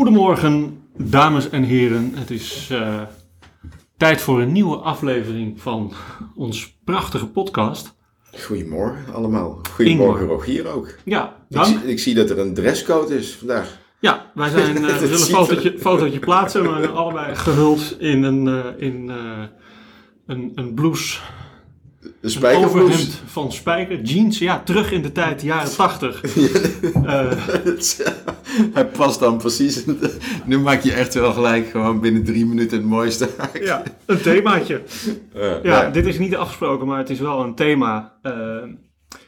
[0.00, 2.12] Goedemorgen, dames en heren.
[2.14, 3.00] Het is uh,
[3.96, 5.92] tijd voor een nieuwe aflevering van
[6.34, 7.96] ons prachtige podcast.
[8.40, 9.60] Goedemorgen allemaal.
[9.74, 10.36] Goedemorgen Ingmar.
[10.36, 10.88] Rogier ook.
[11.04, 11.66] Ja, Ik dank.
[11.66, 13.78] zie, ik zie dat er een dresscode is vandaag.
[13.98, 16.62] Ja, wij zijn, eh, we zullen een fotootje, fotootje plaatsen.
[16.62, 19.42] We zijn allebei gehuld in een, eh, in, eh,
[20.26, 21.18] een, een blouse.
[22.20, 24.00] De van spijker.
[24.00, 26.20] Jeans, ja, terug in de tijd, jaren tachtig.
[27.04, 27.30] Eh,
[28.72, 29.84] Hij past dan precies.
[30.44, 33.28] Nu maak je echt wel gelijk gewoon binnen drie minuten het mooiste.
[33.60, 34.82] ja, een themaatje.
[35.34, 38.12] Eh, Ja, nou, dit is niet afgesproken, maar het is wel een thema.
[38.22, 38.32] Eh,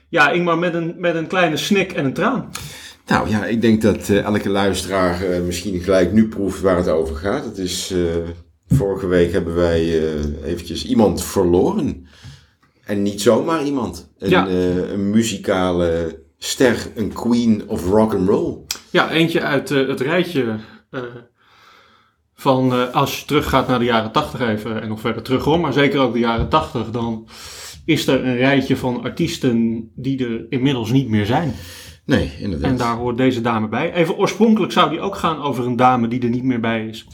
[0.09, 2.51] ja, Ingmar, met een, met een kleine snik en een traan.
[3.07, 7.45] nou ja, ik denk dat elke luisteraar misschien gelijk nu proeft waar het over gaat.
[7.45, 7.95] Het is,
[8.69, 10.02] vorige week hebben wij
[10.45, 12.07] eventjes iemand verloren.
[12.85, 14.13] En niet zomaar iemand.
[14.19, 14.47] Een, Ja.
[14.47, 18.57] eh, een muzikale ster, een queen of rock and roll.
[18.91, 20.57] Ja, eentje uit eh, het rijtje
[20.91, 21.01] eh,
[22.35, 25.73] van als je teruggaat naar de jaren 80 even en nog verder terug hoor, maar
[25.73, 27.29] zeker ook de jaren 80, dan
[27.85, 31.55] is er een rijtje van artiesten die er inmiddels niet meer zijn.
[32.07, 32.71] Nee, inderdaad.
[32.71, 33.93] En daar hoort deze dame bij.
[33.93, 37.07] Even oorspronkelijk zou die ook gaan over een dame die er niet meer bij is.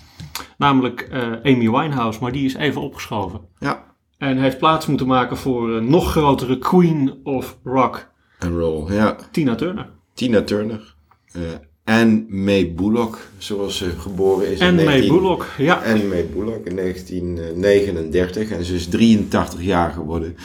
[0.59, 1.09] Namelijk
[1.43, 3.41] Amy Winehouse, maar die is even opgeschoven.
[3.59, 3.88] Ja,
[4.19, 8.93] En heeft plaats moeten maken voor een nog grotere queen of rock, and roll.
[8.93, 9.91] Ja, Tina Turner.
[10.15, 10.95] Tina Turner.
[11.33, 11.43] eh
[11.89, 15.13] en May Bullock, zoals ze geboren is En in May 19...
[15.13, 15.83] Bullock, ja.
[15.83, 18.51] En May Bullock in 1939.
[18.51, 20.37] En ze is 83 jaar geworden.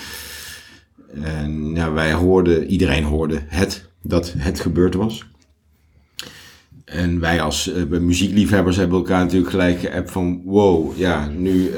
[1.21, 5.25] En nou, wij hoorden, iedereen hoorde het, dat het gebeurd was.
[6.93, 11.77] En wij als eh, muziekliefhebbers hebben elkaar natuurlijk gelijk geappt van wow, ja, nu, eh,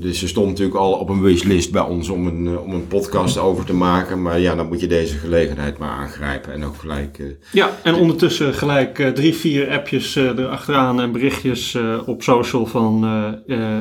[0.00, 2.86] dus ze stond natuurlijk al op een wishlist bij ons om een, eh, om een
[2.86, 4.22] podcast over te maken.
[4.22, 7.36] Maar ja, dan moet je deze gelegenheid maar aangrijpen en ook gelijk...
[7.52, 13.00] Ja, en ondertussen gelijk drie, vier appjes erachteraan en berichtjes op social van,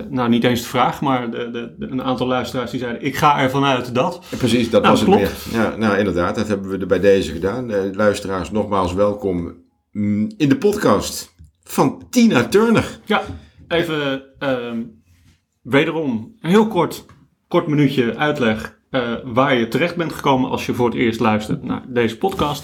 [0.09, 3.16] nou niet eens de vraag, maar de, de, de- een aantal luisteraars die zeiden, ik
[3.16, 4.22] ga ervan uit dat.
[4.38, 5.31] Precies, dat Nou, was het meer.
[5.52, 7.72] Ja, nou, inderdaad, dat hebben we er bij deze gedaan.
[7.96, 9.53] Luisteraars, nogmaals welkom
[9.91, 13.00] in de podcast van Tina Turner.
[13.05, 13.22] Ja,
[13.67, 14.83] even ehm,
[15.61, 17.05] wederom een heel kort,
[17.47, 21.63] kort minuutje uitleg eh, waar je terecht bent gekomen als je voor het eerst luistert
[21.63, 22.63] naar deze podcast.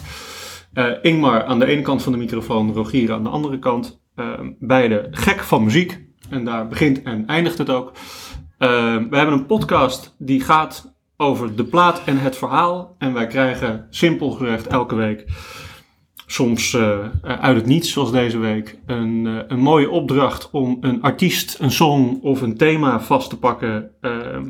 [0.73, 4.01] Eh, Ingmar aan de ene kant van de microfoon, Rogier aan de andere kant.
[4.15, 6.03] Ehm, beide gek van muziek.
[6.29, 7.91] En daar begint en eindigt het ook.
[8.57, 12.95] Ehm, we hebben een podcast die gaat over de plaat en het verhaal.
[12.97, 15.25] En wij krijgen simpel gezegd elke week
[16.25, 20.77] soms eh, eh, uit het niets, zoals deze week, een, eh, een mooie opdracht om
[20.81, 23.89] een artiest, een song of een thema vast te pakken.
[24.01, 24.43] ehm,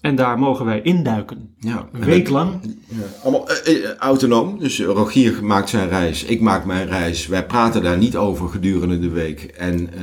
[0.00, 1.54] en daar mogen wij induiken.
[1.58, 2.76] Ja, Een week lang.
[2.88, 3.48] Ja, allemaal
[3.98, 4.58] autonoom.
[4.58, 7.26] Dus Rogier maakt zijn reis, ik maak mijn reis.
[7.26, 9.40] Wij praten daar niet over gedurende de week.
[9.42, 10.02] En eh,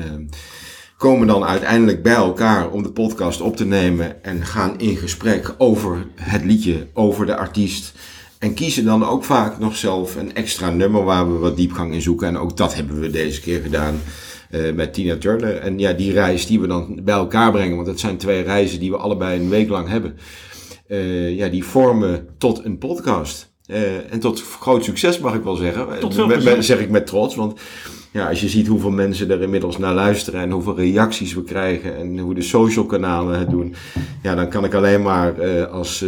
[0.97, 4.24] komen dan uiteindelijk bij elkaar om de podcast op te nemen.
[4.24, 7.94] En gaan in gesprek over het liedje, over de artiest.
[8.40, 12.02] En kiezen dan ook vaak nog zelf een extra nummer waar we wat diepgang in
[12.02, 12.28] zoeken.
[12.28, 14.00] En ook dat hebben we deze keer gedaan
[14.50, 15.56] eh, met Tina Turner.
[15.58, 18.80] En ja, die reis die we dan bij elkaar brengen, want dat zijn twee reizen
[18.80, 20.18] die we allebei een week lang hebben.
[20.88, 23.52] eh, ja, die vormen tot een podcast.
[23.66, 25.88] Eh, en tot groot succes mag ik wel zeggen.
[26.00, 26.64] Tot veel Met- met- plezier.
[26.64, 27.59] zeg ik met trots, want
[28.12, 31.98] ja, als je ziet hoeveel mensen er inmiddels naar luisteren en hoeveel reacties we krijgen
[31.98, 33.75] en hoe de social kanalen het doen,
[34.24, 36.06] ja, dan kan ik alleen maar als,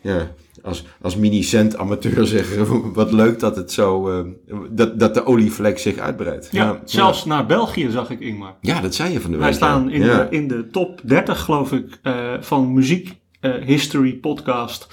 [0.00, 0.32] ja,
[0.64, 4.24] als, als mini-cent amateur zeggen, wat leuk dat het zo, eh,
[4.70, 6.48] dat, dat de olievlek zich uitbreidt.
[6.52, 8.54] Ja, zelfs naar België zag ik Ingmar.
[8.60, 9.46] Ja, dat zei je van de week.
[9.46, 10.18] Wij staan in, ja.
[10.18, 14.86] de, in de top 30, geloof ik, eh, van muziek eh, history podcast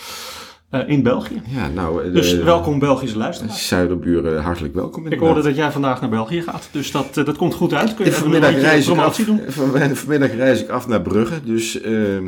[0.72, 1.42] eh, in België.
[1.48, 3.68] Ja, nou, eh, Dus welkom Belgische luisteraars.
[3.68, 5.08] Zuiderburen, hartelijk welkom.
[5.08, 7.94] Ik hoorde dat jij vandaag naar België gaat, dus dat, eh, dat komt goed uit.
[7.94, 9.42] Kun je Vanmiddag reis, ik af, doen?
[9.48, 11.44] van- vanmiddag reis ik af naar Brugge.
[11.44, 11.80] Dus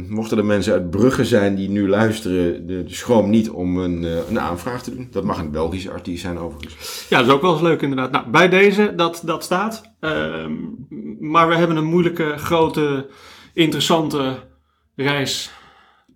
[0.08, 4.06] mochten er mensen uit Brugge zijn die nu luisteren, de, de schroom niet om een,
[4.30, 5.08] een aanvraag te doen.
[5.12, 7.06] Dat mag een Belgische artiest zijn overigens.
[7.10, 8.12] Ja, dat is ook wel eens leuk inderdaad.
[8.12, 9.82] Nou, bij deze, dat, dat staat.
[10.00, 10.52] Ehm,
[11.20, 13.08] maar we hebben een moeilijke, grote,
[13.54, 14.36] interessante
[14.96, 15.52] reis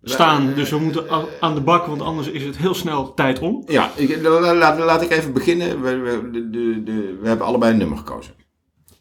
[0.03, 0.53] staan.
[0.55, 1.03] Dus we moeten
[1.39, 3.63] aan de bak, want anders is het heel snel tijd om.
[3.67, 5.81] Ja, ik, la- la- laat, laat ik even beginnen.
[5.81, 8.33] We, we, de, de, de- we hebben allebei een nummer gekozen.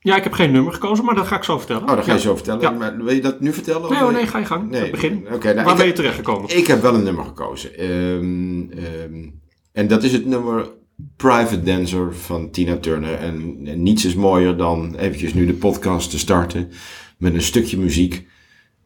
[0.00, 1.82] Ja, ik heb geen nummer gekozen, maar dat ga ik zo vertellen.
[1.82, 2.22] Oh, dat ga je Ja.
[2.22, 2.60] zo vertellen.
[2.60, 2.70] Ja.
[2.70, 3.90] Maar wil je dat nu vertellen?
[3.92, 4.70] Nee, of- nee, ga je gang.
[4.70, 4.90] Nee.
[4.90, 5.26] Begin.
[5.32, 6.56] Oké, nou, Waar ben je terechtgekomen?
[6.56, 7.74] Ik heb wel een nummer gekozen.
[7.78, 9.28] Ehm, ehm,
[9.72, 10.68] en dat is het nummer
[11.16, 13.14] Private Dancer van Tina Turner.
[13.14, 16.70] En, en niets is mooier dan eventjes nu de podcast te starten
[17.18, 18.26] met een stukje muziek.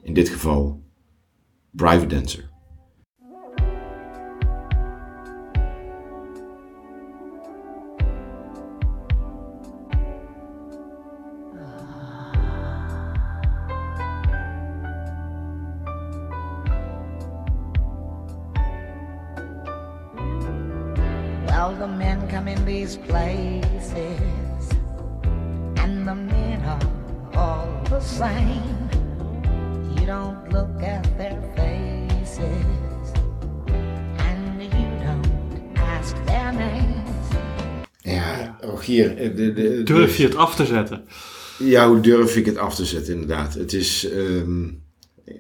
[0.03, 0.83] In dit geval
[1.77, 2.50] Private Dancer.
[40.01, 41.05] Durf je het af te zetten?
[41.59, 43.55] Ja, hoe durf ik het af te zetten, inderdaad.
[43.55, 44.09] Het is.
[44.11, 44.65] ehm,
[45.25, 45.35] eh,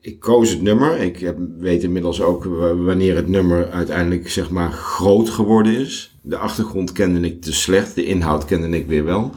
[0.00, 0.98] ik koos het nummer.
[1.00, 6.16] Ik heb, weet inmiddels ook wa- wanneer het nummer uiteindelijk zeg maar groot geworden is.
[6.22, 9.32] De achtergrond kende ik te slecht, de inhoud kende ik weer wel.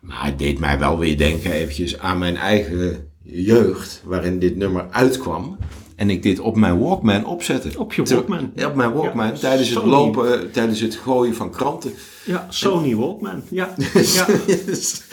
[0.00, 4.86] Maar het deed mij wel weer denken eventjes aan mijn eigen jeugd, waarin dit nummer
[4.90, 5.58] uitkwam.
[6.02, 7.78] En ik dit op mijn Walkman opzette.
[7.78, 8.52] Op je Walkman?
[8.54, 9.26] Ja, op mijn Walkman.
[9.26, 11.92] Ja, tijdens het lopen, eh, tijdens het gooien van kranten.
[12.24, 13.42] Ja, Sony Walkman.
[13.50, 14.26] Ja, ja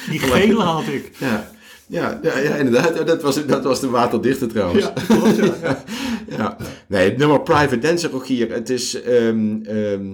[0.09, 1.11] die gele had ik.
[1.17, 1.49] Ja,
[1.87, 3.07] ja, ja, ja, inderdaad.
[3.07, 4.83] Dat was, dat was de waterdichte trouwens.
[4.83, 5.55] Ja, klopt, ja.
[5.61, 5.83] ja.
[6.37, 6.57] Ja.
[6.87, 8.51] Nee, het nummer Private Dancer Rogier.
[8.51, 10.11] Het is ehm, ehm,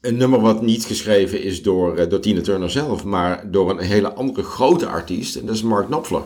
[0.00, 3.78] een nummer wat niet geschreven is door, eh, door Tina Turner zelf, maar door een
[3.78, 5.36] hele andere grote artiest.
[5.36, 6.22] En dat is Mark Knopfler.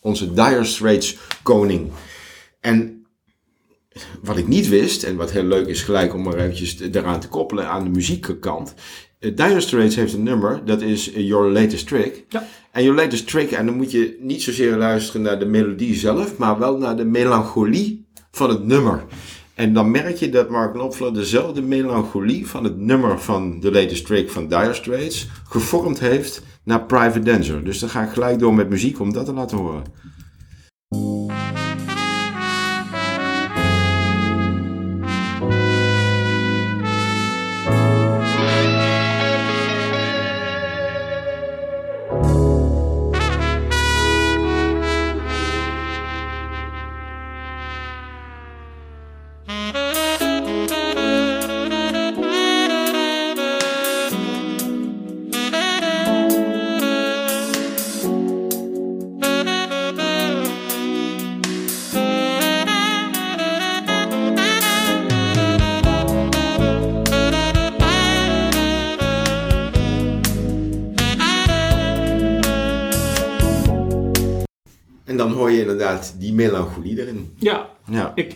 [0.00, 1.90] Onze Dire Straits koning.
[2.60, 2.99] En
[4.22, 7.28] wat ik niet wist, en wat heel leuk is gelijk om maar eventjes eraan te
[7.28, 8.74] koppelen aan de muziekkant.
[9.18, 12.24] eh, Dire Straits heeft een nummer, dat is eh, Your Latest Trick.
[12.28, 12.46] Ja.
[12.70, 16.36] En Your Latest Trick, en dan moet je niet zozeer luisteren naar de melodie zelf,
[16.36, 19.04] maar wel naar de melancholie van het nummer.
[19.54, 24.06] En dan merk je dat Mark Knopfler dezelfde melancholie van het nummer van The Latest
[24.06, 27.64] Trick van Dire Straits gevormd heeft naar Private Dancer.
[27.64, 29.82] Dus dan ga ik gelijk door met muziek om dat te laten horen.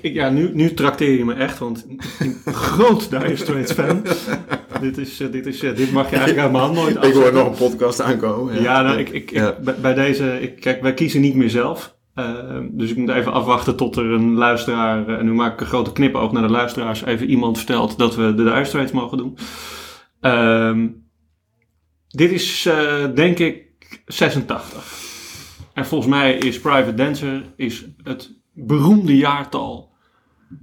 [0.05, 3.73] Ik, ja nu, nu trakteer je me echt, want ik ben een groot Dire Straits
[3.73, 4.03] fan.
[4.81, 7.47] dit, is, eh, dit, is, eh, dit mag je eigenlijk hand nooit Ik hoor nog
[7.47, 8.62] een podcast aankomen.
[8.62, 9.56] Ja, nou, ik, ik, Ja.
[9.62, 11.97] bij, bij deze, ik, kijk, wij kiezen niet meer zelf.
[12.15, 15.67] Eh, dus ik moet even afwachten tot er een luisteraar, en nu maak ik een
[15.67, 19.39] grote knipoog naar de luisteraars, even iemand vertelt dat we de Dire Straits mogen doen.
[20.21, 20.89] Ehm,
[22.09, 22.69] dit is,
[23.15, 23.65] denk ik,
[24.06, 24.93] 86.
[25.75, 29.94] En volgens mij is Private Dancer is het beroemde jaartal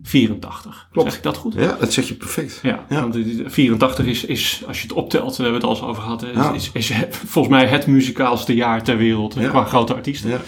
[0.03, 0.87] 84.
[0.91, 1.07] Klopt.
[1.09, 1.53] Zeg ik dat goed?
[1.53, 2.59] Ja, dat zeg je perfect.
[2.61, 3.01] Ja, Ja.
[3.01, 5.83] want die- 84 is, is, als je het optelt, daar hebben we het al eens
[5.97, 6.51] over gehad, Ja.
[6.53, 9.49] is, is, volgens mij het muzikaalste jaar ter wereld Ja.
[9.49, 10.29] qua grote artiesten.
[10.29, 10.39] Ja.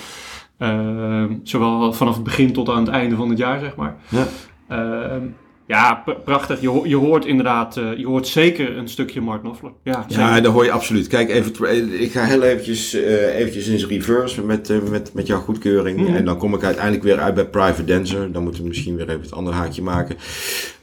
[0.58, 3.96] Ehm, zowel vanaf het begin tot aan het einde van het jaar, zeg maar.
[4.10, 4.28] Ja.
[4.68, 5.22] Ehm,
[5.68, 6.62] ja, prachtig.
[6.62, 9.72] Je, ho- je hoort inderdaad, eh, je hoort zeker een stukje Mark Knopfler.
[9.84, 10.24] Ja, zeker.
[10.24, 11.08] Ja, dat hoor je absoluut.
[11.08, 15.40] Kijk, even, ik ga heel eventjes, eh, eventjes in reverse met, eh, met, met jouw
[15.40, 16.00] goedkeuring.
[16.00, 16.16] Mhm.
[16.16, 18.32] En dan kom ik uiteindelijk weer uit bij Private Dancer.
[18.32, 20.16] Dan moeten we misschien weer even het andere haakje maken.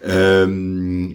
[0.01, 1.09] Ehm,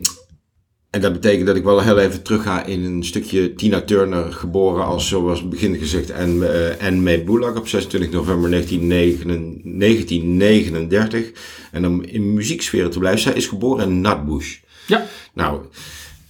[0.95, 4.33] en dat betekent dat ik wel heel even terug ga in een stukje Tina Turner,
[4.33, 6.49] geboren als, zoals begin gezegd, en uh,
[6.81, 11.31] Anne May Bullock op 26 november 1939 1939.
[11.71, 14.57] En om in muzieksferen te blijven, zij is geboren in Nutbush.
[14.87, 15.05] Ja.
[15.33, 15.61] Nou,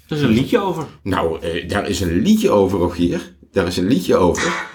[0.07, 0.85] Er is een liedje over.
[1.03, 3.33] nou, eh, daar is een liedje over, Rogier.
[3.51, 4.67] Daar is een liedje over.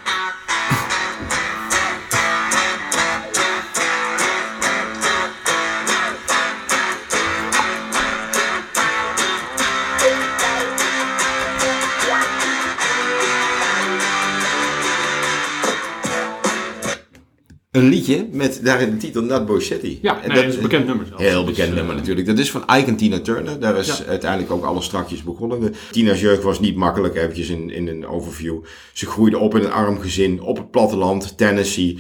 [17.70, 19.98] Een liedje met daarin de titel Nat Boschetti.
[20.02, 21.06] Ja, En nee, dat is een bekend nummer.
[21.06, 21.22] zelfs.
[21.22, 22.26] Heel bekend eh, nummer natuurlijk.
[22.26, 23.60] Dat is van Ike Tina Turner.
[23.60, 24.04] Daar is Ja.
[24.04, 25.60] uiteindelijk ook alles strakjes begonnen.
[25.60, 28.58] De- Tina's jeugd was niet makkelijk, eventjes in, in een overview.
[28.92, 31.98] Ze groeide op in een arm gezin, op het platteland, Tennessee.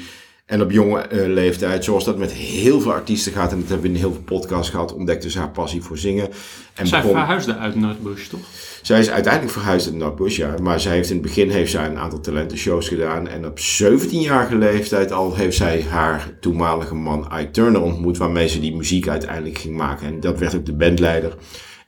[0.50, 3.86] En op jonge eh, leeftijd, zoals dat met heel veel artiesten gaat, en dat hebben
[3.90, 6.28] we in heel veel podcasts gehad, ontdekte ze haar passie voor zingen.
[6.74, 8.40] En Zij begon- verhuisde uit Nutbush, toch?
[8.82, 10.54] zij is uiteindelijk verhuisd naar Bush, ja.
[10.62, 13.28] Maar zij heeft in het begin heeft zij een aantal talentenshows gedaan.
[13.28, 18.16] En op 17-jarige leeftijd al heeft zij haar toenmalige man Ike Turner ontmoet.
[18.16, 20.06] Waarmee ze die muziek uiteindelijk ging maken.
[20.06, 21.36] En dat werd ook de bandleider.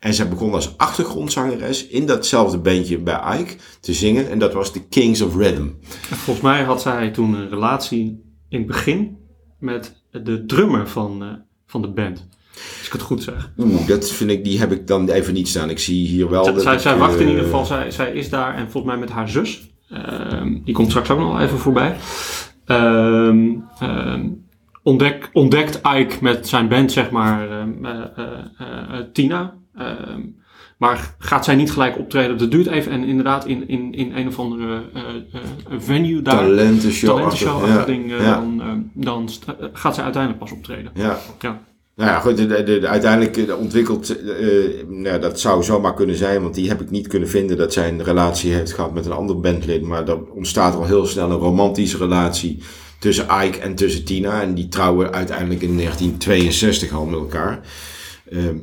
[0.01, 4.31] En zij begon als achtergrondzangeres in datzelfde bandje bij Ike te zingen.
[4.31, 5.63] En dat was de Kings of Rhythm.
[6.11, 9.17] En volgens mij had zij toen een relatie in het begin
[9.59, 11.29] met de drummer van, eh,
[11.67, 12.29] van de band.
[12.55, 13.53] Als ik het goed zeg.
[13.59, 15.71] Oeh, dat vind ik, die heb ik dan even niet staan.
[15.71, 17.91] Ik zie hier wel Zij, dat zij, ik, zij wacht in eh, ieder geval, zij,
[17.91, 19.71] zij is daar en volgens mij met haar zus.
[19.89, 21.97] Ehm, die komt straks ook nog even voorbij.
[22.65, 24.29] Ehm, ehm,
[24.83, 29.55] ontdek, ontdekt Ike met zijn band, zeg maar, eh, Tina.
[30.83, 32.39] Maar gaat zij niet gelijk optreden?
[32.39, 32.93] Dat duurt even.
[32.93, 35.41] En inderdaad, in, in, in een of andere eh, eh,
[35.79, 37.11] venue daar, Talentenshow.
[37.11, 39.29] talentenshow ja, ding, eh, ja, dan, dan
[39.73, 40.91] gaat zij uiteindelijk pas optreden.
[40.95, 41.19] ja.
[41.41, 41.61] Ja.
[41.97, 46.43] Nou ja, goed, de, de, de- uiteindelijk ontwikkeld, eh, nou, dat zou zomaar kunnen zijn,
[46.43, 49.13] want die heb ik niet kunnen vinden dat zij een relatie heeft gehad met een
[49.13, 49.83] ander bandlid.
[49.83, 52.63] Maar er ontstaat al heel snel een romantische relatie
[52.99, 54.43] tussen Ike en tussen Tina.
[54.43, 57.61] En die trouwen uiteindelijk in 1962 al met elkaar.
[58.31, 58.57] Ehm,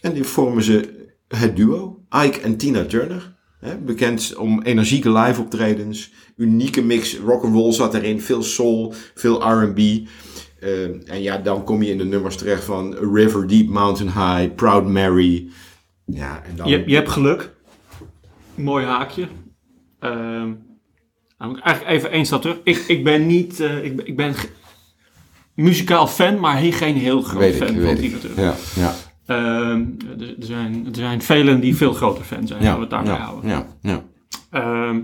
[0.00, 1.00] en die vormen ze
[1.36, 3.34] het duo, Ike en Tina Turner.
[3.58, 9.78] Hè, bekend om energieke live optredens, unieke mix rock'n'roll zat erin, veel soul, veel R&B.
[9.78, 14.54] Eh, en ja, dan kom je in de nummers terecht van River Deep Mountain High,
[14.54, 15.48] Proud Mary.
[16.04, 16.68] Ja, en dan...
[16.68, 17.52] Je, je hebt geluk.
[18.54, 19.22] Mooi haakje.
[19.22, 19.28] Ik
[21.60, 22.56] eigenlijk even één stap terug.
[22.64, 23.60] Ik, ik ben niet...
[23.60, 24.34] eh, ik, ben- ik ben
[25.54, 28.18] muzikaal fan, maar geen heel groot weet fan ik, van weet Tina.
[28.18, 28.44] Turner.
[28.44, 28.94] Ja, ja,
[29.32, 32.62] er, er zijn, er zijn velen die veel groter fan zijn.
[32.62, 33.50] ja, we het daarbij ja, houden.
[33.50, 34.02] ja, ja.
[34.50, 35.00] Ehm,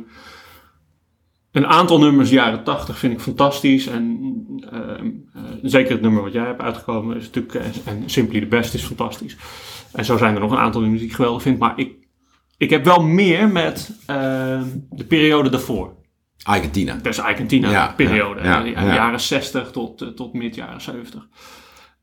[1.53, 3.87] een aantal nummers jaren 80 vind ik fantastisch.
[3.87, 4.35] En
[4.71, 7.55] ehm, eh, zeker het nummer wat jij hebt uitgekomen is natuurlijk.
[7.55, 9.37] eh, en Simply the Best is fantastisch.
[9.93, 11.59] En zo zijn er nog een aantal nummers die ik geweldig vind.
[11.59, 11.93] Maar ik,
[12.57, 15.97] ik heb wel meer met ehm, de periode daarvoor.
[16.39, 16.93] Ike en Tina.
[16.95, 18.43] Dus eigenlijk een tiener Ja, periode.
[18.43, 21.27] ja, ja, jaren 60 tot, eh, tot mid jaren 70.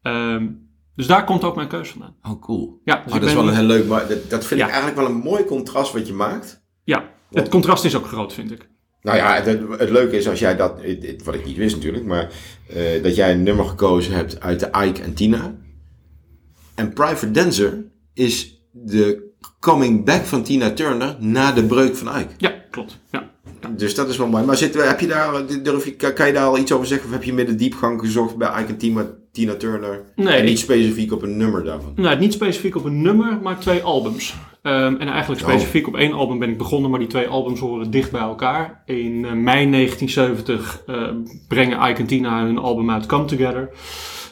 [0.01, 0.47] Ehm,
[0.95, 2.15] dus daar komt ook mijn keuze vandaan.
[2.21, 2.81] Oh, cool.
[2.83, 4.65] Ja, dus Oh, ik dat is wel een heel leuk, maar dat, dat vind Ja.
[4.65, 6.63] ik eigenlijk wel een mooi contrast wat je maakt.
[6.83, 8.69] Ja, het contrast is ook groot, vind ik.
[9.01, 10.81] Nou ja, het, het leuke is als jij dat,
[11.23, 12.31] wat ik niet wist natuurlijk, maar
[12.69, 15.55] eh, dat jij een nummer gekozen hebt uit de Ike en Tina.
[16.75, 22.33] En Private Dancer is de coming back van Tina Turner na de breuk van Ike.
[22.37, 22.99] Ja, klopt.
[23.11, 23.31] Ja.
[23.75, 24.45] Dus dat is wel mooi.
[24.45, 27.07] Maar zit, heb je daar, durf je, kan je daar al iets over zeggen?
[27.07, 30.01] Of heb je de diepgang gezocht bij Ike en Tina, Tina Turner?
[30.15, 30.27] Nee.
[30.37, 31.91] En niet specifiek op een nummer daarvan?
[31.95, 34.35] Nou, niet specifiek op een nummer, maar twee albums.
[34.61, 35.47] Ehm, en eigenlijk Oh.
[35.49, 38.81] specifiek op één album ben ik begonnen, maar die twee albums horen dicht bij elkaar.
[38.85, 41.01] In eh, mei 1970 eh,
[41.47, 43.69] brengen Ike en Tina hun album uit Come Together.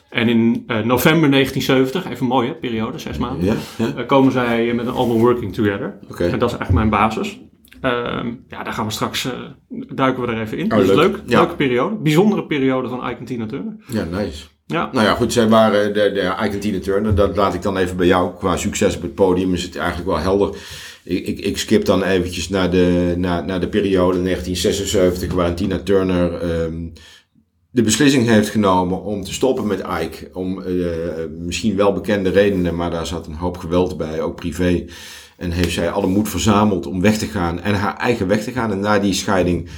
[0.09, 3.55] En in eh, november 1970, even een mooie periode, zes maanden, Ja?
[3.95, 4.03] ja?
[4.03, 5.99] komen zij met een album Working Together.
[6.17, 7.39] En dat is eigenlijk mijn basis.
[7.81, 9.27] Ehm, ja, daar gaan we straks,
[9.69, 10.63] duiken we er even in.
[10.63, 10.97] Oh, dat is leuk.
[11.11, 11.21] leuk.
[11.25, 11.39] Ja.
[11.39, 11.95] Leuke periode.
[11.95, 13.75] Bijzondere periode van Ike en Tina Turner.
[13.87, 14.45] Ja, nice.
[14.65, 16.11] Ja, Nou ja, goed, zij waren de,
[16.49, 17.15] de Tina Turner.
[17.15, 18.35] Dat laat ik dan even bij jou.
[18.37, 20.57] Qua succes op het podium is het eigenlijk wel helder.
[21.03, 25.79] Ik, ik, ik skip dan eventjes naar de, naar, naar de periode 1976, waarin Tina
[25.79, 26.87] Turner ehm,
[27.69, 30.29] de beslissing heeft genomen om te stoppen met Ike.
[30.33, 30.85] Om eh,
[31.37, 34.85] misschien wel bekende redenen, maar daar zat een hoop geweld bij, ook privé.
[35.37, 38.51] En heeft zij alle moed verzameld om weg te gaan en haar eigen weg te
[38.51, 38.71] gaan.
[38.71, 39.69] En na die scheiding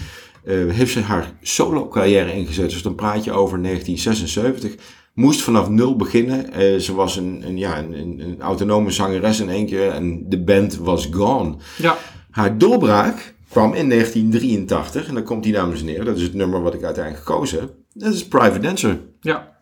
[0.46, 2.70] eh, heeft ze haar solo carrière ingezet.
[2.70, 4.76] Dus dan praat je over 1976.
[5.14, 6.52] Moest vanaf nul beginnen.
[6.52, 10.44] Eh, ze was een, een, ja, een, een, autonome zangeres in één keer en de
[10.44, 11.56] band was gone.
[11.78, 11.98] ja.
[12.32, 16.06] Haar doorbraak kwam in 1983 en dan komt die dames en heren.
[16.06, 17.74] Dat is het nummer wat ik uiteindelijk gekozen heb.
[17.94, 19.00] Dat is Private Dancer.
[19.22, 19.54] ja.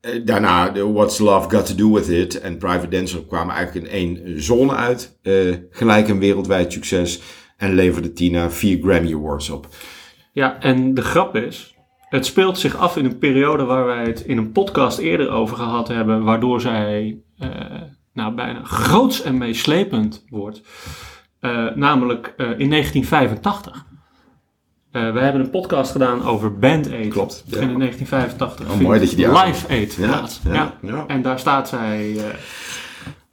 [0.00, 3.92] Eh, daarna What's Love Got To Do With It en Private Dancer kwamen eigenlijk in
[3.92, 5.18] één zone uit.
[5.70, 7.20] Gelijk een wereldwijd succes.
[7.62, 9.66] En leverde Tina vier Grammy Awards op.
[10.32, 11.74] Ja, en de grap is,
[12.08, 15.56] het speelt zich af in een periode waar wij het in een podcast eerder over
[15.56, 17.48] gehad hebben, waardoor zij eh,
[18.12, 20.62] nou, bijna groots en meeslepend wordt.
[21.40, 23.86] Eh, namelijk eh, in 1985.
[24.90, 27.08] Eh, we hebben een podcast gedaan over Band Aid.
[27.08, 27.78] Klopt, in ja.
[27.78, 30.40] 1985 Oh, mooi dat je die Live Aid Ja, plaats.
[30.44, 31.04] ja, Ja, ja.
[31.06, 32.16] En daar staat zij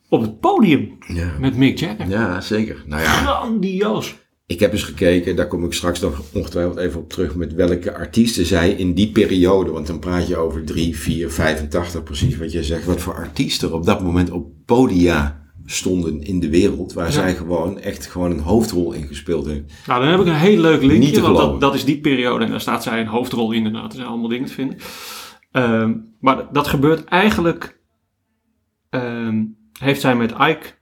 [0.10, 2.10] op het podium Ja, met Mick Jagger.
[2.10, 2.84] ja zeker.
[2.86, 4.16] Nou ja, Grandioos.
[4.46, 7.94] ik heb eens gekeken, daar kom ik straks nog ongetwijfeld even op terug, met welke
[7.96, 12.52] artiesten zij in die periode, want dan praat je over 3, 4, 85 precies wat
[12.52, 16.94] jij zegt, wat voor artiesten er op dat moment op podia stonden in de wereld,
[16.94, 19.74] waar zij gewoon echt gewoon een hoofdrol in gespeeld heeft.
[19.88, 22.00] Nou, dan heb ik een heel leuk Niet linkje, te want dat, dat is die
[22.00, 23.92] periode en daar staat zij een hoofdrol in inderdaad.
[23.92, 24.78] Er zijn allemaal dingen te vinden.
[25.52, 27.80] Ehm, maar dat gebeurt eigenlijk,
[28.90, 29.44] ehm,
[29.80, 30.78] heeft zij met Ike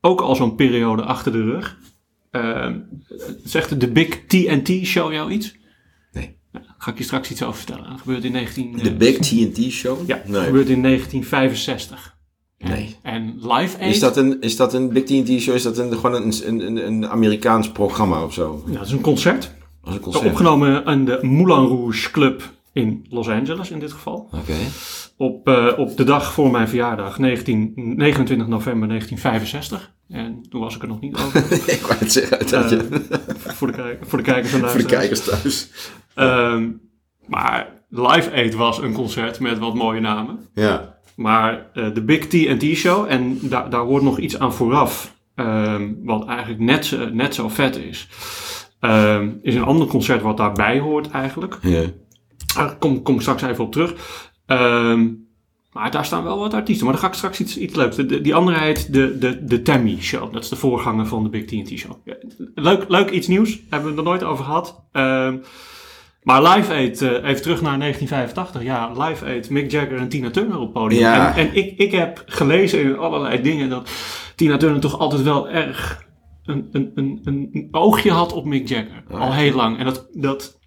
[0.00, 1.78] ook al zo'n periode achter de rug.
[2.30, 2.78] Ehm,
[3.44, 5.56] zegt de Big TNT Show jou iets?
[6.12, 6.36] Nee.
[6.52, 7.90] Ja, ga ik je straks iets over vertellen.
[7.90, 8.76] Dat gebeurt in 19...
[8.76, 10.06] De eh, Big TNT Show?
[10.06, 10.44] Ja, dat Nee.
[10.44, 12.16] gebeurt in 1965.
[12.58, 12.96] En, Nee.
[13.02, 13.94] En Live Aid...
[13.94, 15.54] Is dat een, is dat een Big TNT Show?
[15.54, 18.62] Is dat een, gewoon een, een, een, Amerikaans programma of zo?
[18.64, 19.54] Nou, dat is een concert.
[19.82, 20.24] Als een concert?
[20.26, 24.28] Opgenomen aan de Moulin Rouge Club in Los Angeles in dit geval.
[24.32, 24.54] Oké.
[25.16, 29.92] Op, eh, op de dag voor mijn verjaardag, 19, 29 november 1965.
[30.08, 31.52] En toen was ik er nog niet over.
[31.74, 32.38] ik wou het zeggen.
[32.50, 32.78] Dat Eh,
[33.52, 35.70] voor, de, kijk- voor de kijkers en voor de kijkers thuis.
[36.14, 36.70] Ehm,
[37.26, 40.38] maar Live Aid was een concert met wat mooie namen.
[40.54, 40.96] Ja.
[41.16, 45.92] Maar eh, de Big T&T Show, en daar daar hoort nog iets aan vooraf, ehm,
[46.02, 48.08] wat eigenlijk net, zo- net zo vet is,
[48.80, 51.58] ehm, is een ander concert wat daarbij hoort eigenlijk.
[51.62, 51.82] ja.
[52.54, 53.94] Daar kom, kom ik straks even op terug.
[54.46, 55.08] Ehm,
[55.72, 56.84] maar daar staan wel wat artiesten.
[56.84, 57.96] Maar dan ga ik straks iets, iets leuks.
[57.96, 60.32] De, die andere heet de, de, de Tammy Show.
[60.32, 61.92] Dat is de voorganger van de Big T&T Show.
[62.54, 63.58] Leuk, leuk iets nieuws.
[63.70, 64.84] Hebben we het er nooit over gehad.
[64.92, 65.36] Ehm,
[66.22, 68.62] maar Live Aid, eh, even terug naar 1985.
[68.62, 71.00] Ja, Live Aid, Mick Jagger en Tina Turner op het podium.
[71.00, 71.36] Ja.
[71.36, 73.90] En, en ik, ik heb gelezen in allerlei dingen dat
[74.36, 76.06] Tina Turner toch altijd wel erg
[76.44, 79.02] een, een, een, oogje had op Mick Jagger.
[79.10, 79.78] Oh, Al heel lang.
[79.78, 80.57] En dat, dat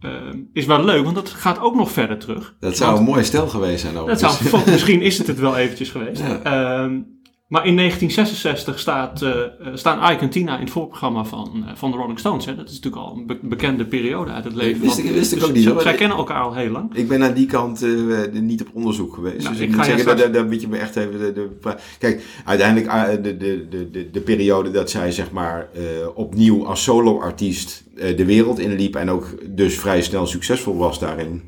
[0.00, 2.54] ehm, is wel leuk, want dat gaat ook nog verder terug.
[2.60, 3.94] Dat zou een mooi stel geweest zijn.
[3.94, 4.50] Dat overigens.
[4.50, 6.22] zou, misschien is het het wel eventjes geweest.
[6.22, 6.42] Ja.
[6.42, 6.98] Ehm,
[7.50, 11.72] maar in 1966 staat, eh, eh, staan Ike en Tina in het voorprogramma van, eh,
[11.74, 12.44] van de Rolling Stones.
[12.44, 12.54] Hè.
[12.56, 14.80] Dat is natuurlijk al een be- bekende periode uit het leven.
[14.82, 15.82] Wist van- ik- wist ik dus ook niet, zij- hoor.
[15.82, 16.94] Zij kennen elkaar al heel lang.
[16.94, 17.86] Ik ben aan die kant
[18.32, 19.42] niet op onderzoek geweest.
[19.42, 21.18] Nou, dus ik ga zeggen, straks- daar, daar moet je me echt even...
[21.18, 25.68] De, de, kijk, uiteindelijk ah, de, de, de, de, de periode dat zij zeg maar
[26.14, 28.96] opnieuw als solo-artiest de wereld inliep...
[28.96, 29.26] en ook
[29.56, 31.42] dus vrij snel succesvol was daarin.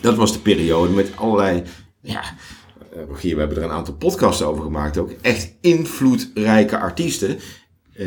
[0.00, 1.62] Dat was de periode met allerlei...
[2.00, 2.22] Ja,
[3.08, 5.10] Rogier, we hebben er een aantal podcasts over gemaakt ook.
[5.20, 7.38] Echt invloedrijke artiesten.
[7.92, 8.06] eh,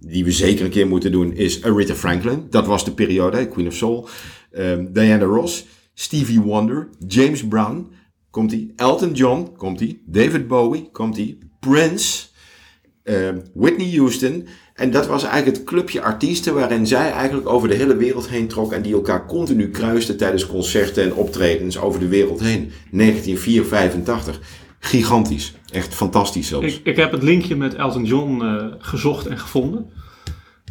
[0.00, 2.46] die we zeker een keer moeten doen, is Aretha Franklin.
[2.50, 4.08] Dat was de periode, Queen of Soul.
[4.50, 7.90] Ehm, Diana Ross, Stevie Wonder, James Brown,
[8.30, 8.72] komt ie.
[8.76, 10.02] Elton John, komt ie.
[10.06, 11.38] David Bowie, komt ie.
[11.60, 12.26] Prince,
[13.02, 14.46] ehm, Whitney Houston.
[14.76, 18.48] En dat was eigenlijk het clubje artiesten waarin zij eigenlijk over de hele wereld heen
[18.48, 22.72] trok en die elkaar continu kruisten tijdens concerten en optredens over de wereld heen.
[22.90, 24.40] 1984.
[24.78, 25.54] Gigantisch.
[25.72, 26.74] Echt fantastisch zelfs.
[26.74, 29.90] Ik, ik heb het linkje met Elton John eh, gezocht en gevonden.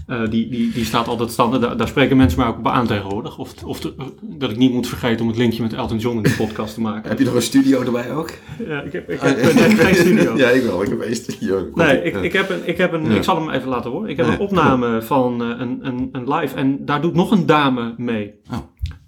[0.08, 1.62] Eh, die, die, die staat altijd standaard.
[1.62, 3.38] Daar, daar spreken mensen mij ook op aan tegenwoordig.
[3.38, 6.24] Of, of te- dat ik niet moet vergeten om het linkje met Elton John in
[6.24, 7.10] de podcast te maken.
[7.10, 8.32] Heb je nog een studio erbij ook?
[8.68, 10.38] Ja, ik heb, ik heb eh, nee, geen studio.
[10.44, 10.84] Ja, ik wel.
[10.84, 11.70] Ik heb één studio.
[11.74, 13.16] Nee, ik, ik, heb een, ik, heb een, Ja.
[13.16, 14.10] ik zal hem even laten horen.
[14.10, 17.46] Ik heb een opname van eh, een, een, een live en daar doet nog een
[17.46, 18.34] dame mee.
[18.52, 18.58] Oh.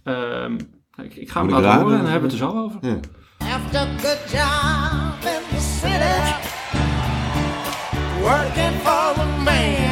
[0.03, 0.53] Ehm,
[1.03, 2.79] ik, ik ga hem laten horen en dan hebben we het er zo over.
[2.81, 2.99] Ja.
[3.38, 6.33] After a good job in the city,
[8.21, 9.87] working for the man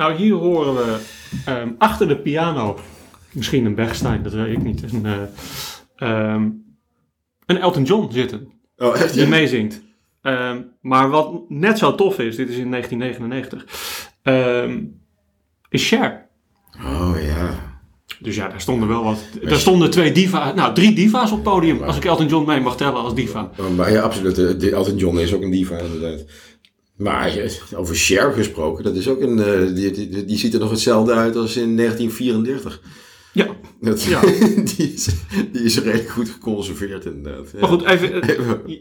[0.00, 0.96] Nou, hier horen we
[1.44, 2.78] ehm, achter de piano,
[3.32, 5.22] misschien een Bergstein, dat weet ik niet, een, eh,
[5.96, 6.48] ehm,
[7.46, 9.14] een Elton John zitten Oh, echt?
[9.14, 9.82] die meezingt.
[10.22, 13.66] Ehm, maar wat net zo tof is, dit is in 1999,
[14.22, 14.84] ehm,
[15.68, 16.26] is Cher.
[16.84, 17.68] Oh ja.
[18.20, 19.18] Dus ja, daar stonden wel wat.
[19.42, 21.82] Daar stonden twee diva's, nou drie diva's op het podium.
[21.82, 23.50] Als ik Elton John mee mag tellen als diva.
[23.58, 24.38] Maar, maar ja, absoluut.
[24.38, 26.24] eh, de- Elton John is ook een diva, inderdaad.
[27.00, 27.38] Maar
[27.76, 29.38] over Cher gesproken, dat is ook een.
[29.38, 32.80] eh, die, die, die ziet er nog hetzelfde uit als in 1934.
[33.32, 33.46] Ja,
[33.80, 34.20] Dat, Ja.
[34.76, 35.08] die, is,
[35.52, 37.52] die is redelijk goed geconserveerd, inderdaad.
[37.60, 38.22] Maar goed, even.
[38.22, 38.28] eh,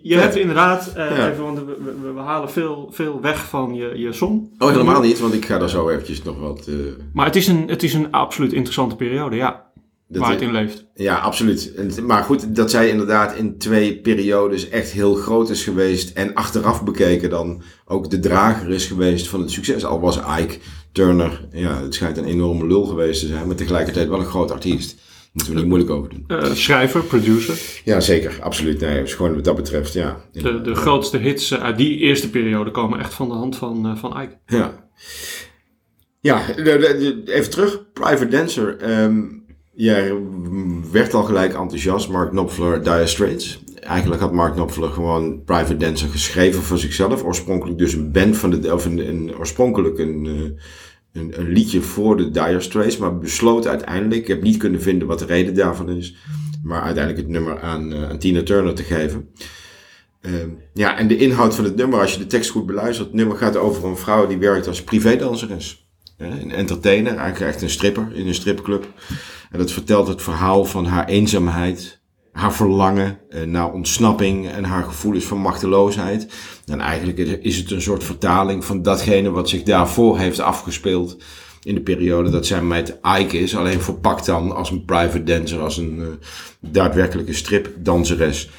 [0.01, 1.31] je- hebt inderdaad, eh, Ja.
[1.31, 1.65] even, want we,
[2.01, 4.49] we, we halen veel, veel weg van je, je song.
[4.57, 6.69] Oh, helemaal niet, want ik ga daar zo eventjes nog wat.
[7.13, 9.68] Maar het is een, het is een absoluut interessante periode, ja.
[10.09, 10.85] Dat- waar het in leeft.
[10.93, 11.73] Ja, absoluut.
[11.73, 16.17] En- Maar goed, dat zij inderdaad in twee periodes echt heel groot is geweest.
[16.17, 19.85] En achteraf bekeken dan ook de drager is geweest van het succes.
[19.85, 20.57] Al was Ike
[20.91, 23.47] Turner, ja, het schijnt een enorme lul geweest te zijn.
[23.47, 25.07] Maar tegelijkertijd wel een groot artiest.
[25.33, 26.23] Moeten we niet moeilijk over doen.
[26.27, 27.81] Eh, schrijver, producer.
[27.83, 28.37] Ja, zeker.
[28.41, 28.79] Absoluut.
[28.79, 30.21] Nee, dus gewoon wat dat betreft, ja.
[30.31, 33.85] De, de grootste hits eh, uit die eerste periode komen echt van de hand van,
[33.87, 34.37] eh, van Ike.
[34.45, 34.87] Ja.
[36.19, 36.55] Ja,
[37.25, 37.91] even terug.
[37.93, 38.77] Private Dancer.
[38.77, 39.21] Ehm
[39.73, 40.13] jij
[40.91, 42.09] werd al gelijk enthousiast.
[42.09, 43.63] Mark Knopfler, Dire Straits.
[43.79, 47.23] Eigenlijk had Mark Knopfler gewoon Private Dancer geschreven voor zichzelf.
[47.23, 48.73] Oorspronkelijk dus een band van de...
[48.73, 52.97] Of een, oorspronkelijk een, eh, een, een liedje voor de Dire Straits.
[52.97, 54.21] Maar besloot uiteindelijk...
[54.21, 56.15] Ik heb niet kunnen vinden wat de reden daarvan is.
[56.63, 59.29] Maar uiteindelijk het nummer aan, eh, aan Tina Turner te geven.
[60.21, 63.15] Ehm, ja, en de inhoud van het nummer, als je de tekst goed beluistert, het
[63.15, 65.88] nummer gaat over een vrouw die werkt als privédanseres.
[66.19, 68.87] Een entertainer, eigenlijk echt een stripper in een stripclub.
[69.51, 72.01] En dat vertelt het verhaal van haar eenzaamheid,
[72.31, 76.33] haar verlangen eh, naar ontsnapping en haar gevoelens van machteloosheid.
[76.65, 81.17] En eigenlijk is het een soort vertaling van datgene wat zich daarvoor heeft afgespeeld
[81.63, 83.55] in de periode dat zij met Ike is.
[83.55, 86.07] Alleen verpakt dan als een private dancer, als een uh,
[86.59, 88.49] daadwerkelijke stripdanseres.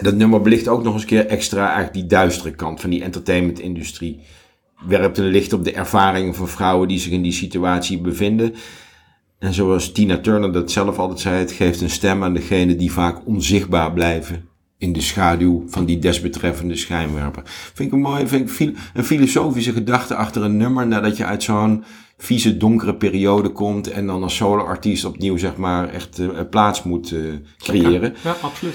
[0.00, 3.02] Dat nummer belicht ook nog eens een keer extra eigenlijk die duistere kant van die
[3.02, 4.20] entertainmentindustrie.
[4.86, 8.54] Werpt een licht op de ervaringen van vrouwen die zich in die situatie bevinden.
[9.38, 12.92] En zoals Tina Turner dat zelf altijd zei, het geeft een stem aan degenen die
[12.92, 17.42] vaak onzichtbaar blijven in de schaduw van die desbetreffende schijnwerper.
[17.44, 21.42] Vind ik een mooie, vind ik een filosofische gedachte achter een nummer nadat je uit
[21.42, 21.84] zo'n
[22.18, 27.10] vieze donkere periode komt en dan als solo-artiest opnieuw zeg maar echt uh, plaats moet
[27.10, 28.14] uh, creëren.
[28.24, 28.74] Ja, absoluut.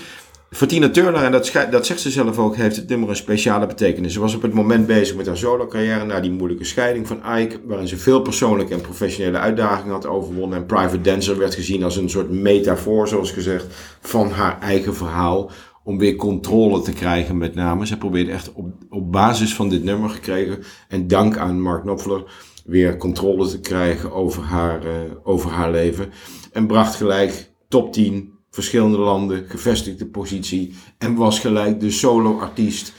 [0.55, 3.67] Voor Tina Turner, en dat, dat, zegt ze zelf ook, heeft het nummer een speciale
[3.67, 4.13] betekenis.
[4.13, 7.59] Ze was op het moment bezig met haar solo-carrière na die moeilijke scheiding van Ike,
[7.65, 10.57] waarin ze veel persoonlijke en professionele uitdagingen had overwonnen.
[10.57, 13.65] En Private Dancer werd gezien als een soort metafoor, zoals gezegd,
[14.01, 15.51] van haar eigen verhaal.
[15.83, 17.87] Om weer controle te krijgen, met name.
[17.87, 20.63] Ze probeerde echt op, op basis van dit nummer gekregen.
[20.87, 22.23] En dank aan Mark Knopfler
[22.65, 24.91] weer controle te krijgen over haar, uh,
[25.23, 26.09] over haar leven.
[26.51, 32.93] En bracht gelijk top 10 verschillende landen, gevestigde positie en was gelijk de solo-artiest.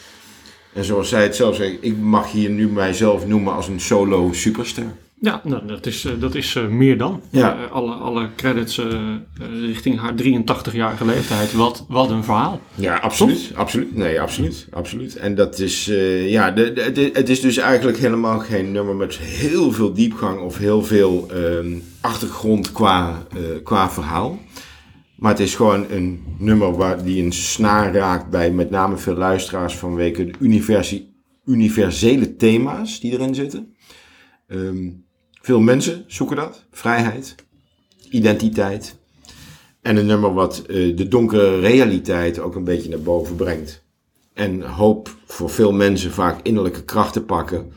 [0.72, 4.84] En zoals zij het zelf zei, ik mag hier nu mijzelf noemen als een solo-superster.
[5.20, 7.20] Ja, nou, dat is, dat is uh, meer dan.
[7.30, 7.56] Ja.
[7.56, 8.86] Uh, alle, alle credits uh,
[9.60, 11.52] richting haar 83-jarige leeftijd.
[11.52, 12.60] Wat, wat een verhaal.
[12.74, 13.52] Ja, absoluut.
[13.54, 13.96] Absoluut.
[13.96, 14.66] Nee, absoluut.
[14.70, 15.16] Absoluut.
[15.16, 15.84] En dat is,
[16.26, 20.40] ja, de, de, de, het is dus eigenlijk helemaal geen nummer met heel veel diepgang
[20.40, 23.26] of heel veel ehm, achtergrond qua,
[23.62, 24.38] qua verhaal.
[25.16, 29.14] Maar het is gewoon een nummer waar die een snaar raakt bij met name veel
[29.14, 30.32] luisteraars vanwege de
[31.44, 33.74] universele thema's die erin zitten.
[34.48, 35.04] Um,
[35.42, 36.64] veel mensen zoeken dat.
[36.70, 37.34] Vrijheid,
[38.10, 38.96] identiteit.
[39.82, 43.84] En een nummer wat uh, de donkere realiteit ook een beetje naar boven brengt.
[44.32, 47.72] En hoop voor veel mensen vaak innerlijke krachten pakken.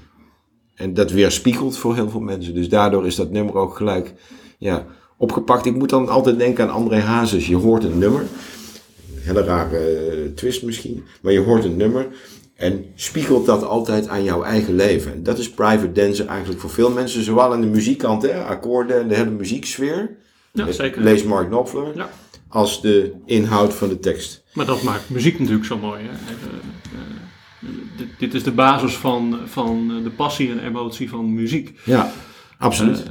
[0.75, 2.54] En dat weerspiegelt voor heel veel mensen.
[2.54, 4.13] Dus daardoor is dat nummer ook gelijk
[4.58, 4.86] ja,
[5.19, 5.65] opgepakt.
[5.65, 7.47] Ik moet dan altijd denken aan André Hazes.
[7.47, 8.21] Je hoort een nummer.
[8.21, 11.03] Een hele rare uh, twist misschien.
[11.21, 12.08] Maar je hoort een nummer.
[12.55, 15.13] En spiegelt dat altijd aan jouw eigen leven.
[15.13, 17.23] En dat is private dancer eigenlijk voor veel mensen.
[17.23, 20.17] Zowel aan de muziekkant, hè, akkoorden en de hele muzieksfeer.
[20.51, 21.01] Ja, zeker.
[21.01, 21.95] Lees Mark Knopfler.
[21.95, 22.10] Ja.
[22.47, 24.43] Als de inhoud van de tekst.
[24.53, 26.01] Maar dat maakt muziek natuurlijk zo mooi.
[26.03, 26.10] Hè?
[26.10, 31.79] Uh, dit, dit, is de basis van, van de passie en emotie van muziek.
[31.84, 32.12] Ja,
[32.58, 33.03] absoluut.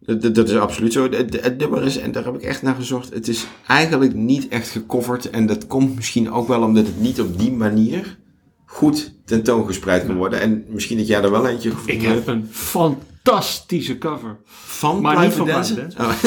[0.00, 1.10] Dat, dat, is absoluut zo.
[1.10, 4.48] Het, het nummer is, en daar heb ik echt naar gezocht, het is eigenlijk niet
[4.48, 5.30] echt gecoverd.
[5.30, 8.18] En dat komt misschien ook wel omdat het niet op die manier
[8.64, 10.40] goed tentoongespreid kan worden.
[10.40, 14.36] En misschien dat jij er wel eentje gevonden Ik heb een fantastische cover.
[14.44, 15.48] Van maar niet van.
[15.48, 16.22] Oh.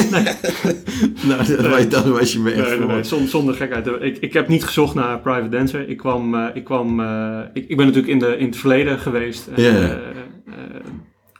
[1.28, 3.86] nou, dat, was, je me echt Nee, nee, nee, zonder, zonder gekheid.
[3.86, 5.88] Ik, ik heb niet gezocht naar Private Dancer.
[5.88, 8.98] Ik kwam, eh, ik, kwam eh, ik, ik ben natuurlijk in, de, in het verleden
[8.98, 9.48] geweest.
[9.56, 9.72] Ja.
[9.72, 9.96] eh,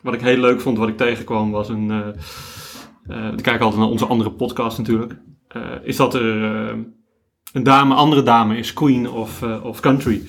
[0.04, 1.90] wat ik heel leuk vond, wat ik tegenkwam, was een.
[1.90, 1.98] eh
[3.16, 5.16] eh, ik kijk altijd naar onze andere podcast natuurlijk.
[5.48, 6.24] Eh, is dat er
[7.52, 10.22] een dame, andere dame is Queen of, of Country.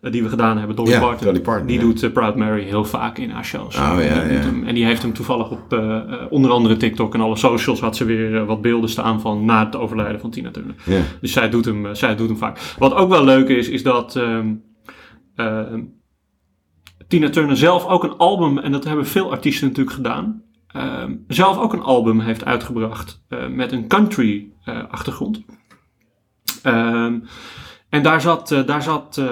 [0.00, 1.26] die we gedaan hebben, Dolly Ja, Parton.
[1.26, 1.82] Dolly Parton, die ja.
[1.82, 3.76] doet Proud Mary heel vaak in haar shows.
[3.76, 4.22] Oh, ja, ja.
[4.22, 5.82] hem- en die heeft hem toevallig op
[6.30, 9.76] onder andere TikTok en alle socials had ze weer wat beelden staan van na het
[9.76, 10.74] overlijden van Tina Turner.
[11.20, 12.74] Dus zij doet hem, zij doet hem vaak.
[12.78, 14.54] Wat ook wel leuk is, is dat ehm,
[15.34, 15.80] ehm,
[17.08, 21.58] Tina Turner zelf ook een album, en dat hebben veel artiesten natuurlijk gedaan, ehm, zelf
[21.58, 25.44] ook een album heeft uitgebracht eh, met een country eh, achtergrond.
[26.62, 27.18] Ehm,
[27.88, 29.22] en daar zat, eh, daar zat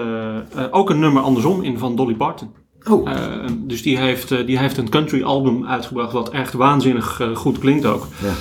[0.71, 2.55] ook een nummer andersom in van Dolly Parton.
[2.91, 7.59] Oh, Ehm, dus die heeft, die heeft een country album uitgebracht wat echt waanzinnig goed
[7.59, 8.07] klinkt ook.
[8.23, 8.33] ja.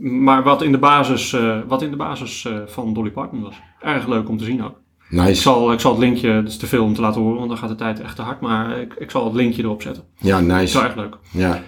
[0.00, 3.54] Maar wat in de basis, wat in de basis van Dolly Parton was.
[3.80, 4.80] Erg leuk om te zien ook.
[5.10, 7.48] Ik zal, ik zal het linkje, het is te veel om te laten horen, want
[7.48, 8.40] dan gaat de tijd echt te hard.
[8.40, 10.02] Maar ik, ik zal het linkje erop zetten.
[10.16, 10.74] Ja, Dat is nice.
[10.78, 11.16] wel erg leuk.
[11.32, 11.62] Ja.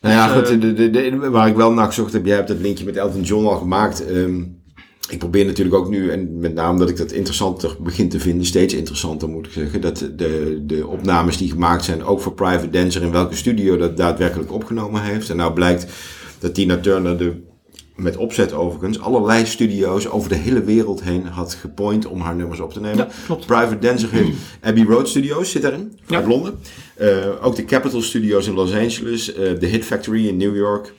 [0.00, 2.36] Nou ja, Dus, goed, eh, de, de, de- waar ik wel naar gezocht heb, jij
[2.36, 4.06] hebt dat linkje met Elton John al gemaakt.
[4.06, 4.42] Ehm,
[5.10, 8.46] ik probeer natuurlijk ook nu, en met name dat ik dat interessanter begin te vinden,
[8.46, 12.70] steeds interessanter moet ik zeggen, dat de, de opnames die gemaakt zijn, ook voor Private
[12.70, 15.30] Dancer, in welke studio dat daadwerkelijk opgenomen heeft.
[15.30, 15.86] En nou blijkt
[16.38, 17.42] dat Tina Turner de,
[17.96, 22.60] met opzet overigens, allerlei studio's over de hele wereld heen had gepoint om haar nummers
[22.60, 22.96] op te nemen.
[22.98, 23.46] Ja, klopt.
[23.46, 24.30] Private Dancer heeft
[24.60, 26.16] Abbey Road Studios, zit daarin, Ja.
[26.16, 26.58] uit Londen.
[26.94, 27.08] Eh,
[27.42, 30.92] ook de Capitol Studios in Los Angeles, eh, de Hit Factory in New York.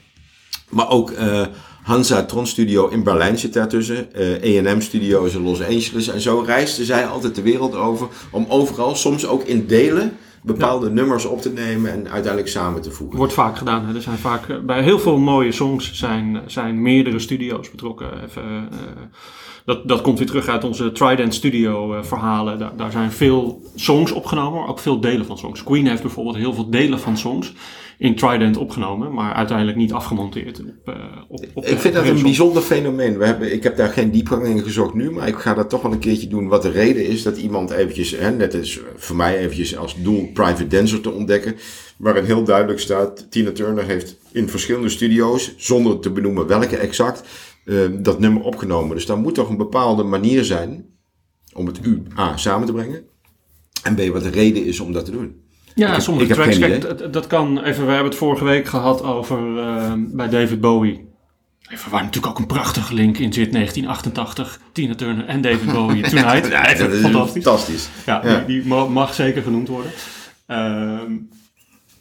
[0.68, 1.46] Maar ook eh,
[1.82, 4.08] Hansa Tron Studio in Berlijn zit daartussen.
[4.44, 6.08] A&M Studios in Los Angeles.
[6.08, 10.90] En zo reisde zij altijd de wereld over om overal, soms ook in delen, bepaalde
[10.90, 13.18] nummers op te nemen en uiteindelijk samen te voegen.
[13.18, 13.86] Wordt vaak gedaan.
[13.86, 13.94] Hè.
[13.94, 18.22] Er zijn vaak, eh, bij heel veel mooie songs zijn, zijn meerdere studio's betrokken.
[18.24, 18.78] Even, eh,
[19.66, 22.58] dat, dat komt weer terug uit onze Trident Studio eh, verhalen.
[22.58, 25.62] Daar, daar zijn veel songs opgenomen, maar ook veel delen van songs.
[25.62, 27.52] Queen heeft bijvoorbeeld heel veel delen van songs
[27.98, 30.60] in Trident opgenomen, maar uiteindelijk niet afgemonteerd.
[30.60, 30.94] Op, eh,
[31.28, 33.18] op, op Ik vind dat een bijzonder fenomeen.
[33.18, 35.82] We hebben, ik heb daar geen diepgang in gezocht nu, maar ik ga dat toch
[35.82, 36.48] wel een keertje doen.
[36.48, 40.30] Wat de reden is dat iemand eventjes, hè, net is voor mij eventjes als doel
[40.32, 41.56] Private Dancer te ontdekken,
[41.96, 47.22] waarin heel duidelijk staat, Tina Turner heeft in verschillende studio's, zonder te benoemen welke exact,
[47.66, 48.96] eh, dat nummer opgenomen.
[48.96, 50.84] Dus daar moet toch een bepaalde manier zijn
[51.52, 53.02] om het U, A, samen te brengen.
[53.82, 55.40] En B, wat de reden is om dat te doen.
[55.74, 58.66] Ja, Ik sommige ik tracks, kijk, dat, dat kan even, we hebben het vorige week
[58.66, 61.04] gehad over eh, bij David Bowie.
[61.70, 66.02] Even waar natuurlijk ook een prachtige link in zit, 1988, Tina Turner en David Bowie
[66.02, 66.46] Tonight.
[66.50, 67.42] Ja, dat is fantastisch.
[67.42, 67.88] fantastisch.
[68.06, 68.38] Ja, Ja.
[68.38, 69.90] Die, die ma- mag zeker genoemd worden.
[70.46, 71.12] Ehm,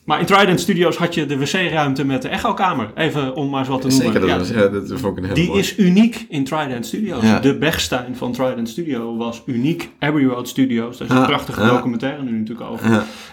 [0.05, 2.91] maar in Trident Studios had je de wc-ruimte met de echokamer.
[2.95, 4.05] Even om maar eens wat te noemen.
[4.05, 7.23] Zeker, dat, Ja, ja, dat vond ik een hele die is uniek in Trident Studios.
[7.23, 7.39] Ja.
[7.39, 9.89] De Bechstein van Trident Studio was uniek.
[9.99, 12.89] Abbey Road Studios, daar is een prachtige documentaire nu natuurlijk over.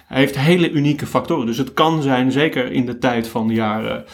[0.07, 1.47] Hij heeft hele unieke factoren.
[1.47, 4.05] Dus het kan zijn, zeker in de tijd van de jaren,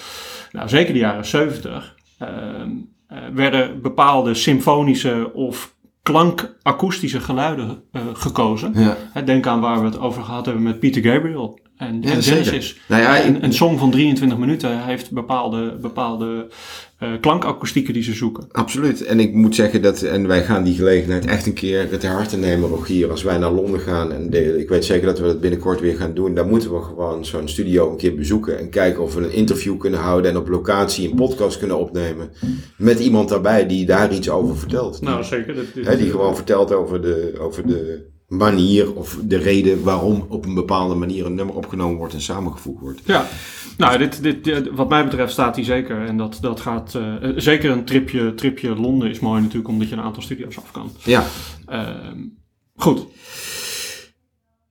[0.53, 2.71] nou zeker de jaren 70, ehm,
[3.07, 8.73] eh, werden bepaalde symfonische of klankakoestische geluiden eh, gekozen.
[8.75, 9.23] Ja.
[9.23, 12.63] Denk aan waar we het over gehad hebben met Peter Gabriel en, Ja, en.
[12.87, 16.47] Nou ja, een, song van 23 minuten heeft bepaalde, bepaalde
[17.21, 18.47] klankakoestieken die ze zoeken.
[18.53, 19.05] Absoluut.
[19.05, 22.37] En ik moet zeggen dat, en wij gaan die gelegenheid echt een keer te harte
[22.37, 24.13] nemen, Rogier, als wij naar Londen gaan.
[24.13, 26.35] En de- ik weet zeker dat we dat binnenkort weer gaan doen.
[26.35, 29.79] Dan moeten we gewoon zo'n studio een keer bezoeken en kijken of we een interview
[29.79, 32.31] kunnen houden en op locatie een podcast kunnen opnemen.
[32.77, 35.01] Met iemand daarbij die daar iets over vertelt.
[35.01, 35.55] Nou, zeker.
[35.55, 40.55] Dat, die gewoon vertelt over de, over de manier of de reden waarom op een
[40.55, 43.01] bepaalde manier een nummer opgenomen wordt en samengevoegd wordt.
[43.05, 43.27] Ja,
[43.77, 46.07] nou, dit, dit, wat mij betreft staat hij zeker.
[46.07, 49.89] En dat, dat gaat, eh, eh, zeker een tripje, tripje Londen is mooi natuurlijk, omdat
[49.89, 50.91] je een aantal studio's af kan.
[51.05, 51.25] Ja.
[51.67, 52.19] Ehm,
[52.77, 53.07] goed,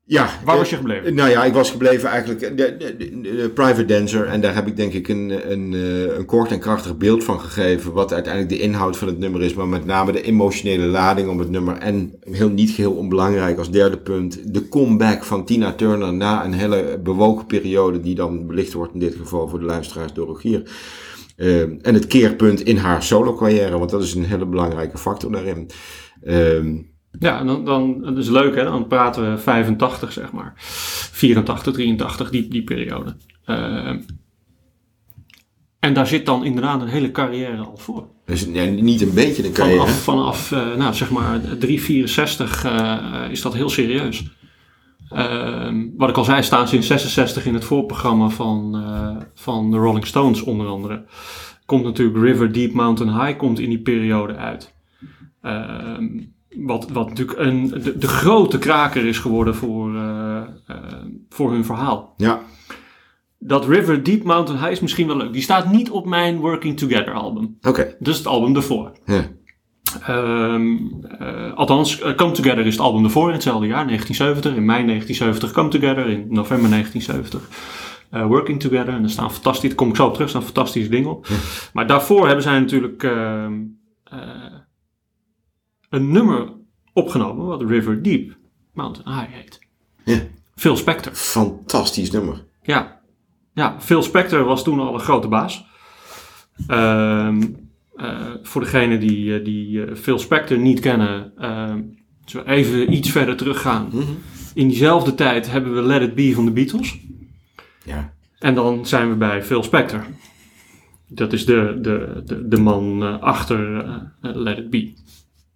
[0.09, 1.15] Ja, waar eh, was je gebleven?
[1.15, 4.25] Nou ja, ik was gebleven eigenlijk de, de, de- de Private Dancer.
[4.25, 7.39] En daar heb ik denk ik een, een, eh, een kort en krachtig beeld van
[7.39, 7.93] gegeven.
[7.93, 9.53] Wat uiteindelijk de inhoud van het nummer is.
[9.53, 11.77] Maar met name de emotionele lading om het nummer.
[11.77, 14.53] En heel niet geheel onbelangrijk als derde punt.
[14.53, 17.99] De comeback van Tina Turner na een hele bewogen periode.
[17.99, 20.71] Die dan belicht wordt in dit geval voor de luisteraars door Rogier.
[21.35, 23.77] Eh, en het keerpunt in haar solo carrière.
[23.77, 25.69] Want dat is een hele belangrijke factor daarin.
[26.23, 26.75] Ehm,
[27.19, 30.53] Ja, dan, dan, dat is leuk hè, dan praten we 85 zeg maar.
[30.57, 33.15] 84, 83, die, die periode.
[33.45, 33.99] Ehm,
[35.79, 38.07] en daar zit dan inderdaad een hele carrière al voor.
[38.25, 39.87] dus ja, niet een beetje een carrière.
[39.87, 44.23] Vanaf, vanaf eh, nou, zeg maar 364 eh, is dat heel serieus.
[45.09, 49.71] Ehm, wat ik al zei, staan ze in 66 in het voorprogramma van, eh, van
[49.71, 51.05] de Rolling Stones onder andere.
[51.65, 54.75] Komt natuurlijk River Deep Mountain High komt in die periode uit.
[55.41, 56.07] Ehm,
[56.49, 60.77] wat, wat natuurlijk een, de, de grote kraker is geworden voor, eh, eh,
[61.29, 62.13] voor hun verhaal.
[62.17, 62.41] Ja.
[63.39, 65.33] Dat River Deep Mountain High is misschien wel leuk.
[65.33, 67.57] Die staat niet op mijn Working Together album.
[67.61, 67.95] Oké.
[67.99, 68.91] Is het album ervoor.
[69.05, 69.27] Ja.
[70.05, 70.77] Ehm,
[71.19, 74.55] eh, althans, Come Together is het album ervoor in hetzelfde jaar, 1970.
[74.55, 77.49] In mei 1970 Come Together, in november 1970
[78.09, 78.93] eh, Working Together.
[78.93, 81.27] En er staan fantastisch, daar kom ik zo op terug, er staan fantastische dingen op.
[81.73, 83.53] Maar daarvoor hebben zij natuurlijk ehm,
[84.03, 84.19] eh,
[85.89, 86.53] een nummer
[86.93, 88.37] opgenomen wat River Deep
[88.73, 89.59] Mountain High heet.
[90.03, 90.19] Ja.
[90.55, 91.13] Phil Spector.
[91.13, 92.43] Fantastisch nummer.
[92.61, 92.99] Ja.
[93.53, 95.65] ja, Phil Spector was toen al een grote baas.
[96.67, 97.43] Ehm,
[97.95, 101.33] eh, voor degenen die, eh, die eh, Phil Spector niet kennen,
[102.23, 103.89] als we even iets verder teruggaan.
[104.53, 106.99] In diezelfde tijd hebben we Let It Be van de Beatles.
[107.83, 108.13] Ja.
[108.39, 110.05] En dan zijn we bij Phil Spector.
[111.07, 113.83] Dat is de, de, de, de man achter
[114.21, 114.93] Let It Be.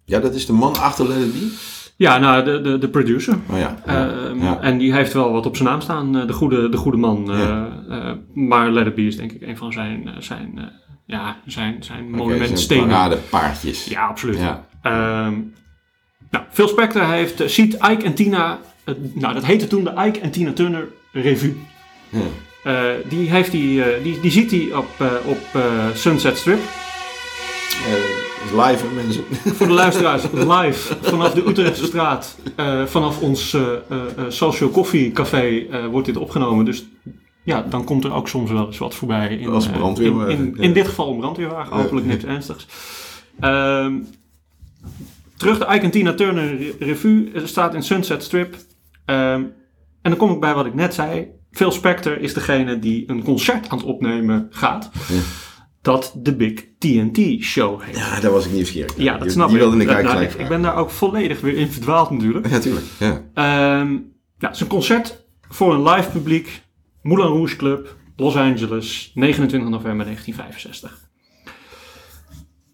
[0.04, 1.52] Ja, dat is de man achter Let It Be?
[1.96, 3.34] Ja, nou, de, de, de producer.
[3.50, 3.76] Oh ja.
[3.86, 4.08] ja.
[4.10, 4.60] Ehm, ja.
[4.60, 7.32] En die heeft wel wat op zijn naam staan, eh, de, goede, de goede man.
[7.32, 7.68] eh, Ja.
[7.88, 10.64] eh, maar Let It Be is denk ik een van zijn, zijn, eh,
[11.06, 12.82] ja, zijn, zijn monumentstenen.
[12.88, 13.84] zijn paradepaardjes.
[13.84, 14.38] Ja, absoluut.
[14.82, 15.34] Ehm,
[16.30, 18.58] nou, Phil Spector heeft, ziet Ike en Tina,
[19.14, 21.56] nou dat heette toen de Ike en Tina Turner Revue.
[23.08, 24.88] Die, heeft die, die, die ziet hij op,
[25.24, 25.60] op
[25.94, 26.60] Sunset Strip.
[28.50, 29.24] Live, mensen.
[29.56, 35.10] Voor de luisteraars, live vanaf de Utrechtse straat, eh, vanaf ons eh, eh, Social Coffee
[35.12, 36.64] Café wordt dit opgenomen.
[36.64, 36.84] Dus
[37.44, 39.36] ja, dan komt er ook soms wel eens wat voorbij.
[39.36, 40.74] In, Als brandweerwagen, In, in, ja.
[40.74, 42.66] dit geval een brandweerwagen, hopelijk niks ernstigs.
[43.40, 43.98] Ehm,
[45.36, 48.56] terug de Ike Tina Turner Re- Revue staat in Sunset Strip.
[49.04, 49.42] Ehm,
[50.02, 51.26] En dan kom ik bij wat ik net zei.
[51.50, 54.90] Phil Spector is degene die een concert aan het opnemen gaat.
[55.82, 57.96] Dat de Big TNT Show heet.
[57.96, 58.96] Ja, daar was ik nieuwsgierig.
[58.96, 59.62] Ja, dat snap die ik.
[59.62, 62.48] wilde ik Nou, ik, ik ben daar ook volledig weer in verdwaald natuurlijk.
[62.48, 62.86] Ja, tuurlijk.
[62.98, 63.22] Ja.
[63.34, 64.00] Ehm
[64.42, 66.62] nou, het is een concert voor een live publiek.
[67.02, 71.10] Moulin Rouge Club, Los Angeles, 29 november 1965.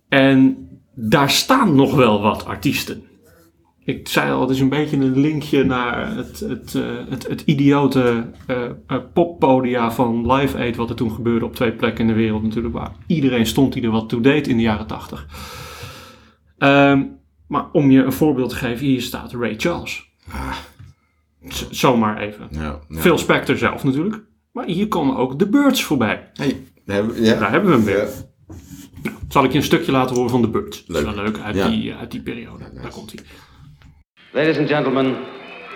[0.09, 3.08] En daar staan nog wel wat artiesten.
[3.89, 7.41] Ik zei al, het is een beetje een linkje naar het, het, eh, het, het
[7.41, 12.07] idiote eh, eh, poppodia van Live Aid, wat er toen gebeurde op twee plekken in
[12.15, 15.27] de wereld natuurlijk, waar iedereen stond die er wat toe deed in de jaren 80.
[16.59, 17.05] Ehm,
[17.47, 20.11] maar om je een voorbeeld te geven, hier staat Ray Charles.
[21.49, 22.49] Z- zomaar even.
[22.51, 23.01] Ja, ja.
[23.01, 24.23] Phil Spector zelf natuurlijk.
[24.53, 26.31] Maar hier komen ook de Birds voorbij.
[26.35, 27.39] Hey, daar hebben we- ja.
[27.39, 28.09] Daar hebben we hem weer.
[29.03, 29.13] Ja.
[29.29, 30.87] Zal ik je een stukje laten horen van de Birds.
[30.87, 31.15] Dat is Leuk.
[31.15, 32.65] wel leuk uit, die, uit die periode.
[32.83, 33.25] Daar komt hij.
[34.39, 35.27] Ladies and gentlemen,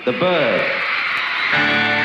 [0.04, 2.01] the bird.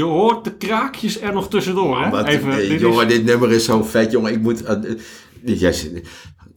[0.00, 2.02] Je hoort de kraakjes er nog tussendoor.
[2.02, 2.10] Hè?
[2.10, 4.32] Wat, Even, dit jongen, is, dit nummer is zo vet, jongen.
[4.32, 4.62] Ik moet...
[5.44, 5.88] yes,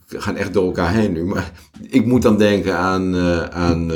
[0.08, 1.23] we gaan echt door elkaar heen nu.
[1.25, 1.51] Maar
[1.89, 3.91] ik moet dan denken aan, eh, aan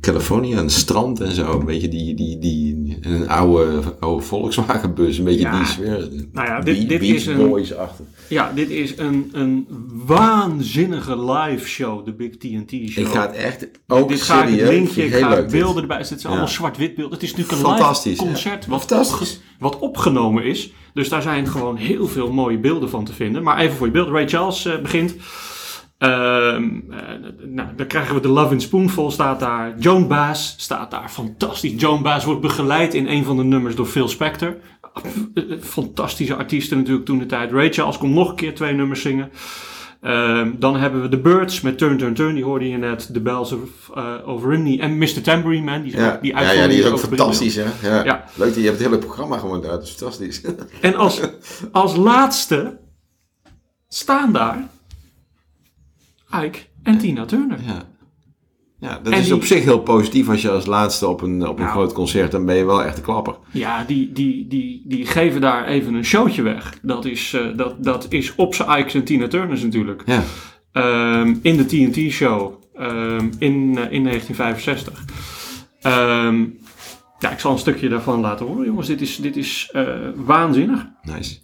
[0.00, 1.58] Californië, aan het strand en zo.
[1.58, 2.63] Een beetje die, die, die
[3.04, 5.18] een oude, oude Volkswagenbus.
[5.18, 5.56] Een beetje Ja.
[5.58, 6.08] die sfeer.
[6.32, 8.04] Nou ja, dit- dit is een- achter.
[8.28, 9.66] ja, dit is een, een
[10.06, 13.04] waanzinnige live show, de Big TNT Show.
[13.04, 14.68] Ik ga het echt ook dit ga ik het serieus.
[14.68, 15.50] linkje, ik heel ga dit.
[15.50, 15.96] beelden erbij.
[15.96, 16.50] Het zijn allemaal Ja.
[16.52, 17.12] zwart-wit beelden.
[17.14, 20.72] Het is natuurlijk een live concert wat, opge- wat opgenomen is.
[20.94, 23.42] Dus daar zijn gewoon heel veel mooie beelden van te vinden.
[23.42, 24.08] Maar even voor je beeld.
[24.08, 25.14] Ray Charles eh, begint.
[26.08, 26.98] Ehm, eh,
[27.42, 29.74] nou, dan krijgen we de Love in Spoonful staat daar.
[29.78, 31.08] Joan Baez staat daar.
[31.10, 31.72] Fantastisch.
[31.80, 34.56] Joan Baez wordt begeleid in een van de nummers door Phil Spector.
[35.34, 37.52] Eh, eh, Fantastische artiesten natuurlijk toen de tijd.
[37.52, 39.30] Ray Charles komt nog een keer twee nummers zingen.
[40.00, 43.12] Ehm, dan hebben we The Birds met Turn Turn Turn, die hoorde je net.
[43.12, 43.60] The Bells of,
[43.96, 45.22] uh, of Rimney en Mr.
[45.22, 45.82] Tambourine Man.
[45.82, 47.64] Die, Ja, ook- die ja, ja, die is ook fantastisch, hè?
[47.82, 48.04] Ja.
[48.04, 48.24] Ja.
[48.34, 49.70] Leuk, je hebt het hele programma gewoon daar.
[49.70, 50.40] Dat is fantastisch.
[50.80, 51.20] En als,
[51.72, 52.78] als laatste
[53.88, 54.68] staan daar
[56.42, 57.58] Ike en Tina Turner.
[57.66, 57.82] Ja.
[58.80, 61.46] Ja, dat En is die- op zich heel positief als je als laatste op een,
[61.48, 61.74] op een Nou.
[61.76, 63.36] groot concert, dan ben je wel echt een klapper.
[63.50, 66.78] Ja, die, die, die, die geven daar even een showtje weg.
[66.82, 70.02] Dat is, eh, dat, dat is op zijn Ike's en Tina Turners natuurlijk.
[70.06, 70.22] Ja.
[70.72, 75.04] Ehm, in de TNT-show ehm, in, eh, in 1965.
[75.80, 76.44] Ehm,
[77.18, 78.86] ja, ik zal een stukje daarvan laten horen, jongens.
[78.86, 80.86] Dit is, dit is eh, waanzinnig.
[81.02, 81.38] Nice.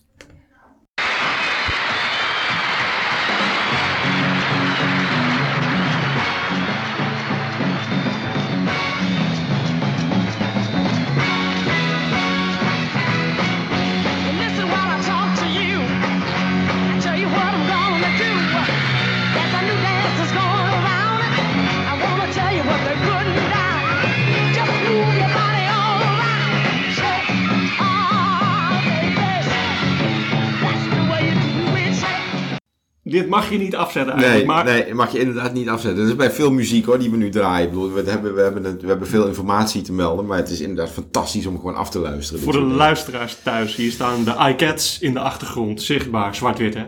[33.30, 34.46] Mag je niet afzetten eigenlijk.
[34.46, 36.00] Nee, maar nee, mag je inderdaad niet afzetten.
[36.00, 37.66] Dat is bij veel muziek hoor, die we nu draaien.
[37.66, 40.50] Ik bedoel, we hebben, we, hebben het- we hebben veel informatie te melden, maar het
[40.50, 42.42] is inderdaad fantastisch om gewoon af te luisteren.
[42.42, 42.76] voor de dingen.
[42.76, 45.82] luisteraars thuis, hier staan de iCats in de achtergrond.
[45.82, 46.84] Zichtbaar, zwart-wit hè.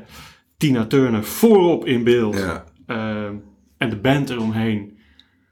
[0.56, 2.36] Tina Turner voorop in beeld.
[2.38, 2.64] Ja.
[2.86, 3.34] Ehm,
[3.78, 4.91] en de band eromheen.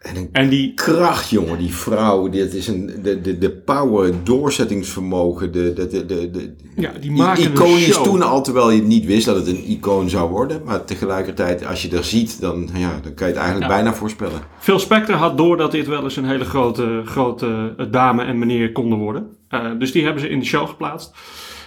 [0.00, 2.28] En een En die, kracht, jongen, die vrouw.
[2.28, 5.52] Dit is een, de, de, de power, doorzettingsvermogen.
[5.52, 8.04] De, de, de, de, de, ja, die maken iconisch show.
[8.04, 10.62] toen al, terwijl je niet wist dat het een icoon zou worden.
[10.64, 13.76] Maar tegelijkertijd, als je er ziet, dan, ja, dan kan je het eigenlijk Ja.
[13.76, 14.40] bijna voorspellen.
[14.58, 18.38] Phil Spector had door dat dit wel eens een hele grote, grote eh, dame en
[18.38, 19.26] meneer konden worden.
[19.48, 21.12] Eh, dus die hebben ze in de show geplaatst.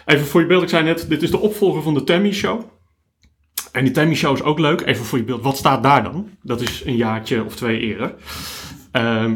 [0.06, 2.62] Even voor je beeld, ik zei net, dit is de opvolger van de Tammy Show.
[3.74, 4.82] En die Tammy Show is ook leuk.
[4.86, 6.30] Even voor je beeld, wat staat daar dan?
[6.42, 8.14] Dat is een jaartje of twee eerder.
[8.92, 9.34] Ehm,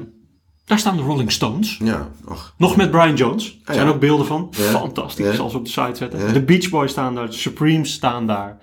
[0.65, 1.77] daar staan de Rolling Stones.
[1.83, 2.53] Ja, och.
[2.57, 3.45] Nog met Brian Jones.
[3.47, 3.93] Er Ah, zijn ja.
[3.93, 4.47] ook beelden van.
[4.57, 4.63] Ja.
[4.63, 5.25] Fantastisch.
[5.25, 5.33] Ja.
[5.33, 6.33] Ze op de site zetten.
[6.33, 7.25] De Beach Boys staan daar.
[7.25, 8.57] De Supremes staan daar.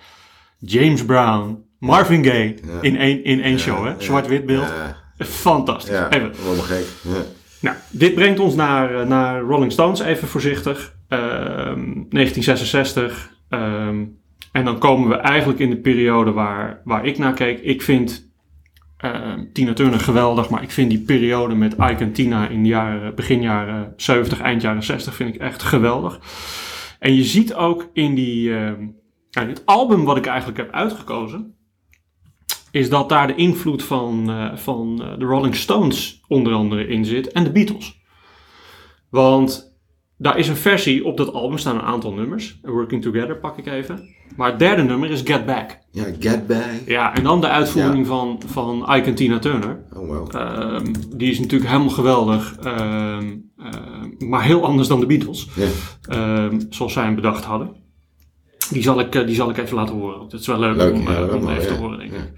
[0.58, 1.62] James Brown.
[1.78, 2.54] Marvin Gaye.
[2.80, 3.94] In één, in één show, hè?
[3.98, 4.72] Zwart-wit beeld.
[5.18, 5.94] Fantastisch.
[5.94, 6.32] ja Even.
[6.42, 6.84] helemaal gek.
[7.02, 7.22] Ja.
[7.60, 10.94] Nou, dit brengt ons naar, eh, naar Rolling Stones, even voorzichtig.
[11.08, 13.30] Ehm, 1966.
[13.48, 14.04] Ehm,
[14.54, 17.60] en dan komen we eigenlijk in de periode waar, waar ik naar keek.
[17.60, 18.32] Ik vind
[18.96, 22.68] ehm, Tina Turner geweldig, maar ik vind die periode met Ike en Tina in de
[22.68, 26.20] jaren, begin jaren 70, eind jaren 60 vind ik echt geweldig.
[26.98, 28.86] En je ziet ook in die, ehm,
[29.30, 31.54] ja, dit album wat ik eigenlijk heb uitgekozen,
[32.70, 37.04] is dat daar de invloed van, eh, van eh, de Rolling Stones onder andere in
[37.04, 38.00] zit en de Beatles.
[39.10, 39.73] Want
[40.18, 42.58] daar is een versie, op dat album staan een aantal nummers.
[42.62, 44.08] Working Together pak ik even.
[44.36, 45.78] Maar het derde nummer is Get Back.
[45.90, 46.64] Ja, Get Back.
[46.86, 49.84] Ja, en dan de uitvoering van, van Ike en Tina Turner.
[49.96, 50.34] Oh.
[50.34, 50.84] Ehm,
[51.16, 52.56] die is natuurlijk helemaal geweldig.
[52.62, 55.48] ehm, ehm, maar heel anders dan de Beatles.
[55.54, 55.66] Ja.
[56.08, 57.70] Ehm, zoals zij hem bedacht hadden.
[58.70, 60.28] Die zal ik, eh, die zal ik even laten horen.
[60.28, 62.32] Dat is wel leuk, Leuk, om, ja, eh, om even te horen, denk ik.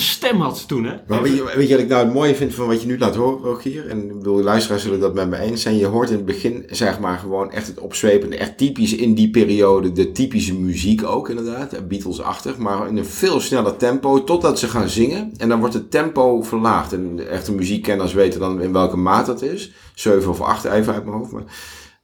[0.00, 0.94] Stem had toen, hè?
[1.08, 2.98] Maar weet je, weet je wat ik nou het mooie vind van wat je nu
[2.98, 3.88] laat horen, Rogier?
[3.88, 5.76] En ik bedoel, luisteraars zullen dat met me eens zijn.
[5.76, 8.36] Je hoort in het begin, zeg maar, gewoon echt het opzwepende.
[8.36, 11.72] Echt typisch in die periode, de typische muziek ook inderdaad.
[11.72, 14.24] eh, Beatles-achtig, maar in een veel sneller tempo.
[14.24, 15.32] Totdat ze gaan zingen.
[15.36, 16.92] En dan wordt het tempo verlaagd.
[16.92, 19.72] En de echte muziekkenners weten dan in welke maat dat is.
[19.94, 21.32] 7 of 8 even uit mijn hoofd.
[21.32, 21.44] Maar,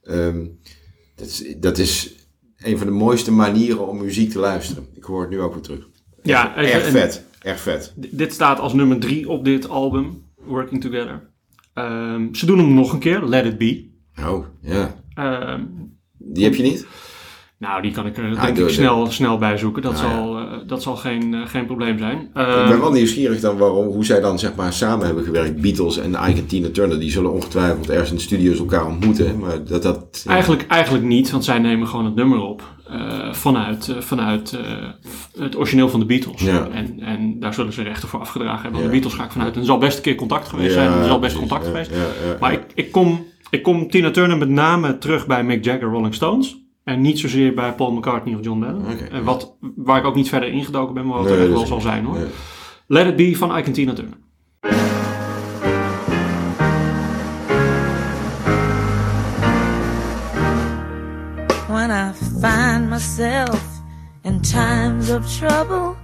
[0.03, 0.45] ehm,
[1.15, 2.15] dat, is, dat is
[2.57, 4.87] een van de mooiste manieren om muziek te luisteren.
[4.95, 5.87] Ik hoor het nu ook weer terug.
[6.23, 7.23] Ja, en- vet.
[7.47, 7.93] Erg vet.
[8.01, 11.29] D- Dit staat als nummer drie op dit album, Working Together.
[11.73, 13.89] Ehm, ze doen hem nog een keer, Let It Be.
[14.27, 14.95] Oh, ja.
[15.13, 15.61] Ehm,
[16.17, 16.87] Die heb je niet?
[17.59, 19.81] Nou, die kan ik er denk ik snel, snel bij zoeken.
[19.81, 22.17] Dat Ah, zal, eh, dat zal geen, eh, geen probleem zijn.
[22.19, 25.61] ik Ehm, ben wel nieuwsgierig dan waarom, hoe zij dan zeg maar samen hebben gewerkt.
[25.61, 26.99] Beatles en Ike en Tina Turner.
[26.99, 29.39] Die zullen ongetwijfeld ergens in de studio's elkaar ontmoeten.
[29.39, 30.21] Maar dat dat...
[30.25, 30.31] ja.
[30.31, 35.41] Eigenlijk, eigenlijk niet, want zij nemen gewoon het nummer op eh, vanuit, eh, vanuit eh,
[35.43, 36.41] het origineel van de Beatles.
[36.41, 36.67] Ja.
[36.71, 38.79] En, en daar zullen ze rechten voor afgedragen hebben.
[38.79, 38.85] Ja.
[38.85, 39.53] De Beatles ga ik vanuit.
[39.53, 40.99] En er zal best een keer contact geweest Ja, zijn.
[40.99, 41.49] Er zal best precies.
[41.49, 41.91] contact geweest.
[42.39, 46.13] Maar ik, ik, kom, ik kom Tina Turner met name terug bij Mick Jagger, Rolling
[46.13, 46.57] Stones.
[46.87, 48.91] En niet zozeer bij Paul McCartney of John Lennon.
[48.91, 49.03] Oké.
[49.03, 51.81] En wat, waar ik ook niet verder ingedoken ben, maar wat Nee, er wel zal
[51.81, 52.15] zijn hoor.
[52.15, 52.27] nee.
[52.87, 54.17] Let It Be van Ike Tina Turner.
[61.67, 62.11] when I
[62.41, 63.61] find myself
[64.23, 65.97] in times of trouble.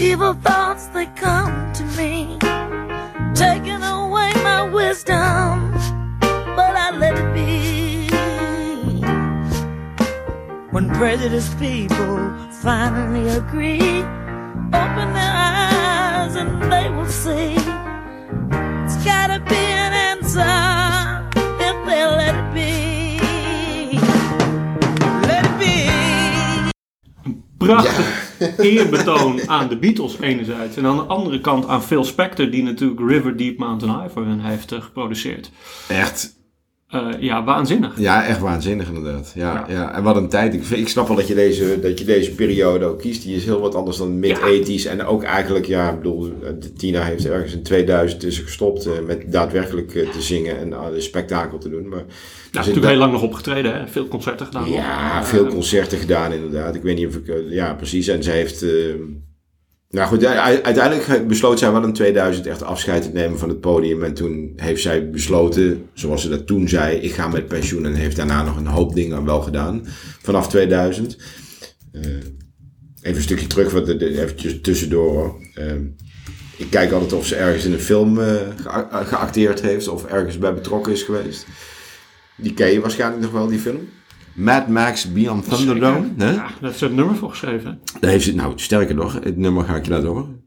[0.00, 2.38] Evil thoughts they come to me,
[3.34, 5.61] taking away my wisdom,
[10.72, 12.16] When prejudiced people
[12.62, 14.02] finally agree,
[14.72, 17.56] open their eyes and they will see.
[18.84, 20.40] It's gotta be an answer
[21.60, 23.98] if they let it be.
[25.26, 26.70] Let it be.
[27.58, 30.76] Prachtig eerbetoon aan de Beatles enerzijds.
[30.76, 34.26] En aan de andere kant aan Phil Spector, die natuurlijk River Deep Mountain High voor
[34.26, 35.50] hen heeft geproduceerd.
[35.88, 36.41] Echt,
[36.92, 37.98] Eh, ja, waanzinnig.
[38.00, 39.32] ja, echt waanzinnig inderdaad.
[39.34, 39.74] Ja, Ja.
[39.74, 39.94] ja.
[39.94, 40.54] En wat een tijd.
[40.54, 43.22] Ik, ik snap wel dat je, deze, dat je deze periode ook kiest.
[43.22, 44.86] Die is heel wat anders dan mid-80s.
[44.88, 48.92] En ook eigenlijk, ja, ik bedoel, eh, Tina heeft ergens in 2000 tussen gestopt eh,
[49.06, 51.88] met daadwerkelijk te zingen en een spektakel te doen.
[51.88, 52.12] Maar, Ja, dus
[52.52, 53.88] natuurlijk inderdaad- heel lang nog opgetreden, hè?
[53.88, 54.70] veel concerten gedaan.
[54.70, 56.74] Ja, veel concerten gedaan inderdaad.
[56.74, 57.34] Ik weet niet of ik...
[57.48, 58.08] Ja, precies.
[58.08, 58.64] En zij heeft...
[59.92, 64.02] nou goed, uiteindelijk besloot zij wel in 2000 echt afscheid te nemen van het podium.
[64.02, 67.86] En toen heeft zij besloten, zoals ze dat toen zei, ik ga met pensioen.
[67.86, 69.82] En heeft daarna nog een hoop dingen wel gedaan.
[70.22, 71.16] Vanaf 2000.
[71.92, 72.00] Eh,
[73.02, 75.36] even een stukje terug, wat, eventjes tussendoor.
[75.54, 75.72] Eh,
[76.56, 79.88] ik kijk altijd of ze ergens in een film eh, gea- geacteerd heeft.
[79.88, 81.46] Of ergens bij betrokken is geweest.
[82.36, 83.88] Die ken je waarschijnlijk nog wel, die film.
[84.34, 86.08] Mad Max Beyond Thunderdome.
[86.16, 86.30] Hè?
[86.30, 87.80] Ja, daar is het nummer voor geschreven.
[88.00, 90.41] Daar heeft ze, nou, sterker nog, het nummer ga ik je laten horen.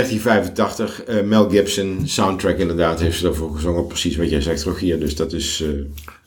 [0.00, 3.86] 1985, eh, Mel Gibson, soundtrack inderdaad, heeft ze ervoor gezongen.
[3.86, 5.00] Precies wat jij zegt, Rogier.
[5.00, 5.62] Dus dat is...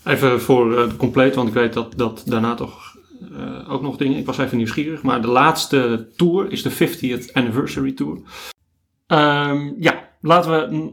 [0.03, 2.95] eh, Even voor eh, compleet, want ik weet dat, dat daarna toch
[3.37, 4.17] eh, ook nog dingen.
[4.17, 8.17] Ik was even nieuwsgierig, maar de laatste tour is de 50th Anniversary Tour.
[9.07, 10.91] Ehm, ja, laten we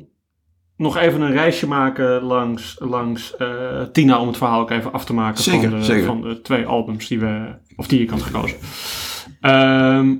[0.76, 5.04] nog even een reisje maken langs, langs eh, Tina om het verhaal ook even af
[5.04, 6.04] te maken Zeker, van, de, zeker.
[6.06, 8.56] van de twee albums die, we, of die ik had gekozen.
[9.40, 10.14] Ehm,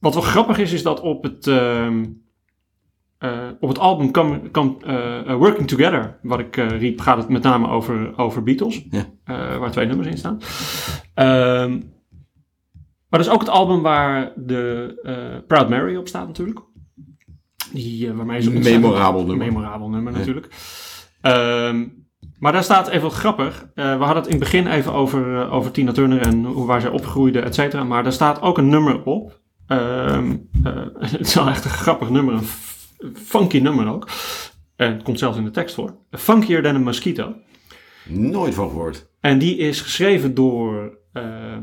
[0.00, 2.04] wat wel grappig is, is dat op het, ehm,
[3.18, 7.28] eh, op het album Come, Come, eh, eh, Working Together, wat ik riep, gaat het
[7.28, 8.86] met name over, over Beatles.
[8.90, 9.06] Ja.
[9.58, 10.38] waar twee nummers in staan.
[11.14, 11.70] Ehm,
[13.08, 16.60] maar dat is ook het album waar de Proud Mary op staat natuurlijk.
[17.72, 19.46] Die, waarmee ze memorabel nummer.
[19.46, 20.48] Memorabel nummer natuurlijk.
[21.20, 21.86] Ehm,
[22.38, 23.70] maar daar staat even wat grappig.
[23.74, 26.90] We hadden het in het begin even over, over Tina Turner en hoe, waar zij
[26.90, 27.84] opgroeide, et cetera.
[27.84, 29.39] Maar daar staat ook een nummer op.
[29.70, 34.08] Ehm, eh, het is wel echt een grappig nummer, een funky nummer ook.
[34.76, 35.96] En het komt zelfs in de tekst voor.
[36.10, 37.34] Funkier than a mosquito.
[38.08, 39.08] nooit van gehoord.
[39.20, 41.62] En die is geschreven door ehm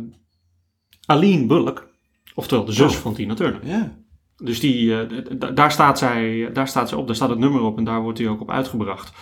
[1.05, 1.87] Aline Bullock.
[2.35, 3.01] Oftewel de zus Oh.
[3.01, 3.67] van Tina Turner.
[3.67, 3.97] Ja.
[4.35, 7.77] Dus die, eh, daar, staat zij, daar staat zij op, daar staat het nummer op
[7.77, 9.13] en daar wordt hij ook op uitgebracht.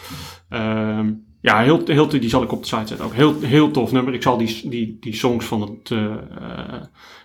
[0.49, 1.13] Ehm,
[1.45, 3.13] ja, heel, heel, die zal ik op de site zetten ook.
[3.13, 4.13] Heel, heel tof nummer.
[4.13, 6.15] Ik zal die, die, die songs van het, eh,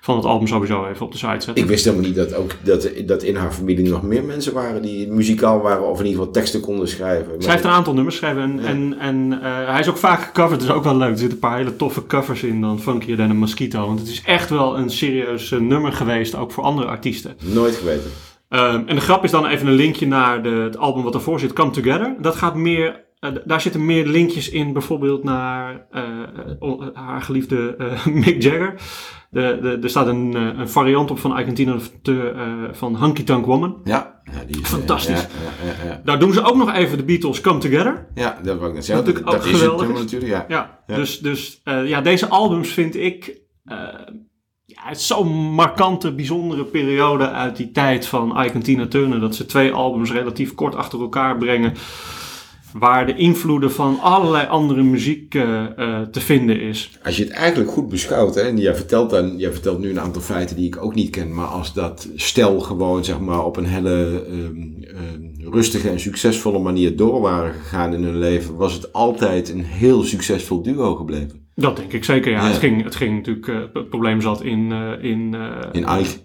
[0.01, 1.57] van het album sowieso even op de site zetten.
[1.57, 4.83] Ik wist helemaal niet dat, ook, dat, dat in haar familie nog meer mensen waren
[4.83, 7.33] die muzikaal waren of in ieder geval teksten konden schrijven.
[7.39, 8.67] Zij heeft een aantal nummers geschreven en, Ja.
[8.69, 11.11] en, en eh, hij is ook vaak gecoverd, dus ook wel leuk.
[11.11, 13.87] Er zitten een paar hele toffe covers in dan Funkier Than a Mosquito.
[13.87, 17.37] Want het is echt wel een serieus eh, nummer geweest, ook voor andere artiesten.
[17.43, 18.11] Nooit geweten.
[18.49, 21.41] Ehm, en de grap is dan even een linkje naar de, het album wat ervoor
[21.41, 22.15] zit, Come Together.
[22.21, 26.03] Dat gaat meer, eh, daar zitten meer linkjes in, bijvoorbeeld naar eh,
[26.59, 28.75] o- haar geliefde eh, Mick Jagger.
[29.31, 32.53] De, de, er staat een, eh, een variant op van I Can Tina Turner, eh,
[32.73, 33.81] van Hunky Tonk Woman.
[33.85, 35.27] Ja, ja die is, Fantastisch.
[35.65, 36.01] Ja, ja.
[36.05, 38.07] Daar doen ze ook nog even de Beatles Come Together.
[38.15, 39.05] Ja, dat wou ik net zeggen.
[39.05, 39.61] Natuurlijk Dat, ook dat is
[39.93, 40.79] het natuurlijk, ja.
[40.87, 43.41] Dus, dus eh, ja, deze albums vind ik.
[43.65, 43.77] eh,
[44.65, 49.21] ja, het is zo'n markante, bijzondere periode uit die tijd van Ike en Tina Turner.
[49.21, 51.73] Dat ze twee albums relatief kort achter elkaar brengen.
[52.73, 56.99] Waar de invloeden van allerlei andere muziek eh, eh, te vinden is.
[57.05, 60.01] Als je het eigenlijk goed beschouwt, hè, en jij vertelt, dan, jij vertelt nu een
[60.01, 63.57] aantal feiten die ik ook niet ken, maar als dat stel gewoon zeg maar, op
[63.57, 68.73] een hele ehm, ehm, rustige en succesvolle manier door waren gegaan in hun leven, was
[68.73, 71.49] het altijd een heel succesvol duo gebleven.
[71.55, 72.31] Dat denk ik zeker.
[72.33, 72.49] Ja, Ja.
[72.49, 73.49] Het, ging, het ging natuurlijk.
[73.49, 74.73] eh, het probleem zat in.
[75.01, 75.35] in,
[75.73, 76.17] In Ike.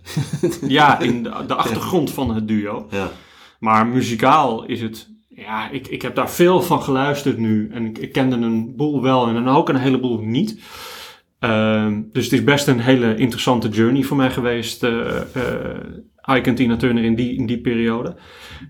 [0.67, 2.87] ja, in de, de achtergrond van het duo.
[2.89, 3.11] Ja.
[3.59, 5.13] Maar muzikaal is het.
[5.35, 7.69] Ja, ik, ik heb daar veel van geluisterd nu.
[7.71, 10.59] En ik, kende een boel wel en dan ook een heleboel niet.
[11.39, 14.83] Ehm, dus het is best een hele interessante journey voor mij geweest.
[14.83, 15.79] eh eh
[16.27, 18.15] Ike en Tina Turner in die, in die periode.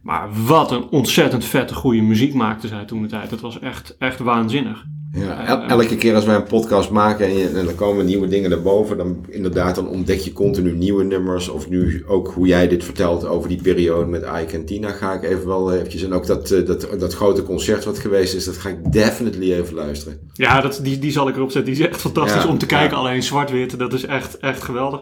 [0.03, 3.31] Maar wat een ontzettend vette goede muziek maakte zij toen de tijd.
[3.31, 4.85] Het was echt, echt waanzinnig.
[5.15, 8.27] Ja, el- elke keer als wij een podcast maken en, je, en er komen nieuwe
[8.27, 11.49] dingen naar boven, dan inderdaad, dan ontdek je continu nieuwe nummers.
[11.49, 15.13] Of nu ook hoe jij dit vertelt over die periode met Ike en Tina, ga
[15.13, 16.03] ik even wel eventjes.
[16.03, 19.53] En ook dat, eh, dat, dat grote concert wat geweest is, dat ga ik definitely
[19.53, 20.19] even luisteren.
[20.33, 21.73] Ja, dat, die, die zal ik erop zetten.
[21.73, 22.89] Die is echt fantastisch Ja, om te kijken.
[22.97, 23.03] ja.
[23.03, 25.01] Alleen zwart-wit, dat is echt, echt geweldig.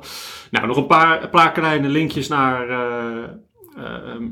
[0.52, 3.24] Nou, nog een paar, een paar kleine linkjes naar, eh,
[3.84, 4.24] ehm,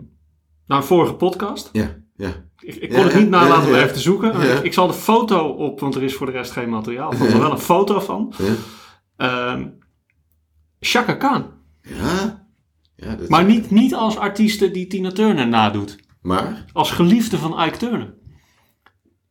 [0.67, 1.69] naar een vorige podcast.
[1.71, 2.49] Ja, ja.
[2.61, 4.41] Ik, ik kon het niet nalaten om even te zoeken.
[4.41, 7.29] Ik, ik zal de foto op, want er is voor de rest geen materiaal van.
[7.29, 8.33] Maar wel een foto van.
[8.37, 8.53] Ja.
[9.17, 9.67] Ehm
[10.79, 11.45] Chaka Khan.
[11.81, 12.47] Ja,
[12.95, 15.97] ja dat, Maar niet, niet als artieste die Tina Turner nadoet.
[16.21, 16.65] Maar?
[16.73, 18.13] Als geliefde van Ike Turner.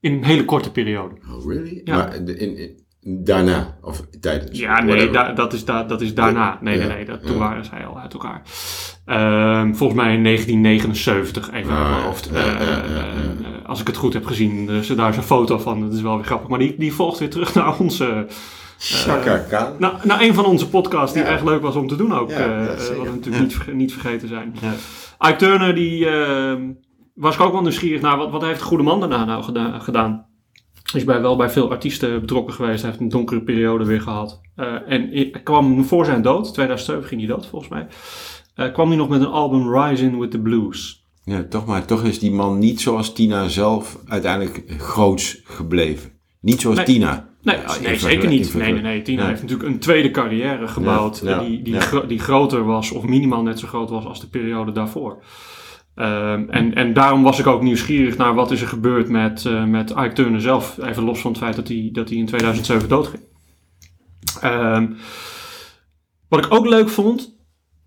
[0.00, 1.14] In een hele korte periode.
[1.30, 1.80] Oh, really?
[1.84, 1.96] Ja.
[1.96, 4.58] Maar in, in- daarna, of tijdens?
[4.58, 6.58] Ja, nee, da- dat, is da- dat is daarna.
[6.60, 7.04] Nee, nee, Ja, nee.
[7.04, 7.26] Dat, ja.
[7.26, 8.42] toen waren zij al uit elkaar.
[9.04, 12.06] Ehm, volgens mij in 1979, even uit Ah, mijn ja.
[12.06, 12.30] hoofd.
[12.32, 13.00] Ja, ja, Eh, ja, ja.
[13.62, 15.80] eh, als ik het goed heb gezien, dus daar is een foto van.
[15.80, 16.48] Dat is wel weer grappig.
[16.48, 18.26] Maar die, die volgt weer terug naar onze...
[18.78, 19.74] Chaka.
[19.78, 21.28] Nou, naar een van onze podcasts die Ja.
[21.28, 22.30] erg leuk was om te doen ook.
[22.30, 24.54] Eh, eh, wat we natuurlijk niet, niet vergeten zijn.
[24.60, 25.28] Ja.
[25.28, 26.60] Ike Turner, die ehm,
[27.14, 28.16] was ik ook wel nieuwsgierig naar.
[28.16, 30.26] Wat, wat heeft de goede man daarna nou geda- gedaan?
[30.94, 32.80] Is bij, wel bij veel artiesten betrokken geweest.
[32.82, 34.40] Hij heeft een donkere periode weer gehad.
[34.56, 37.86] Eh, en kwam voor zijn dood, 2007 ging hij dood volgens mij.
[38.54, 41.04] eh, kwam hij nog met een album Rising with the Blues.
[41.24, 46.10] Ja, toch maar, toch is die man niet zoals Tina zelf uiteindelijk groots gebleven.
[46.40, 46.84] Niet zoals Nee.
[46.86, 47.28] Tina.
[47.42, 48.54] Nee, Ja, zeker niet.
[48.54, 49.02] Nee, nee, nee.
[49.02, 49.28] Tina Ja.
[49.28, 51.20] heeft natuurlijk een tweede carrière gebouwd.
[51.24, 54.28] Ja, die, die, gro- die groter was, of minimaal net zo groot was als de
[54.28, 55.22] periode daarvoor.
[56.00, 59.64] Ehm, en, en daarom was ik ook nieuwsgierig naar wat is er gebeurd met, eh,
[59.64, 60.78] met Ike Turner zelf.
[60.78, 63.22] Even los van het feit dat hij, dat hij in 2007 doodging.
[64.40, 64.92] Ehm,
[66.28, 67.38] wat ik ook leuk vond.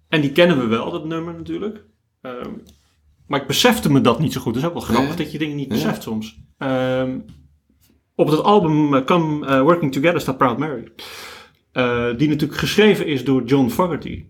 [0.07, 1.86] En die kennen we wel, dat nummer natuurlijk.
[2.22, 2.49] Ehm,
[3.28, 4.55] maar ik besefte me dat niet zo goed.
[4.55, 6.39] Het is ook wel grappig dat je dingen niet beseft soms.
[8.16, 10.91] Op het album eh, Come eh, Working Together staat Proud Mary.
[12.18, 14.26] Die natuurlijk geschreven is door John Fogerty.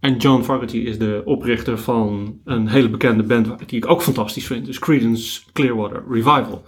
[0.00, 4.46] En John Fogerty is de oprichter van een hele bekende band die ik ook fantastisch
[4.46, 4.66] vind.
[4.66, 6.64] Dus Creedence Clearwater Revival.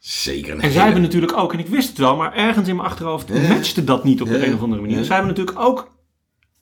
[0.00, 2.76] Zeker een En zij hebben natuurlijk ook, en ik wist het wel, maar ergens in
[2.76, 4.98] mijn achterhoofd matchte dat niet op de een of andere manier.
[4.98, 5.04] Ja.
[5.04, 5.90] Zij hebben natuurlijk ook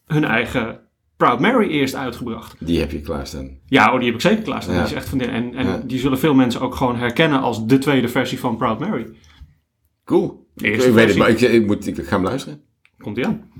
[0.07, 0.80] hun eigen
[1.16, 2.57] Proud Mary eerst uitgebracht.
[2.59, 3.59] Die heb je klaarstaan.
[3.66, 4.74] Ja, oh, die heb ik zeker klaarstaan.
[4.74, 4.80] Ja.
[4.80, 5.82] Die is echt van de, en en Ja.
[5.84, 9.07] die zullen veel mensen ook gewoon herkennen als de tweede versie van Proud Mary.
[10.05, 10.49] Cool.
[10.57, 11.18] Ik, weet het, versie.
[11.18, 12.61] maar ik, ik, moet, ik ga hem luisteren.
[12.99, 13.51] Komt ie aan.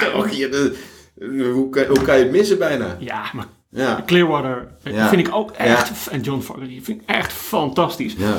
[0.40, 2.96] je, de- hoe, kan, hoe kan je het missen bijna?
[2.98, 4.02] Ja, maar Ja.
[4.06, 5.08] Clearwater eh, Ja.
[5.08, 6.04] vind ik ook echt...
[6.04, 6.12] Ja.
[6.12, 8.14] En John Fogerty vind ik echt fantastisch.
[8.18, 8.36] Ja.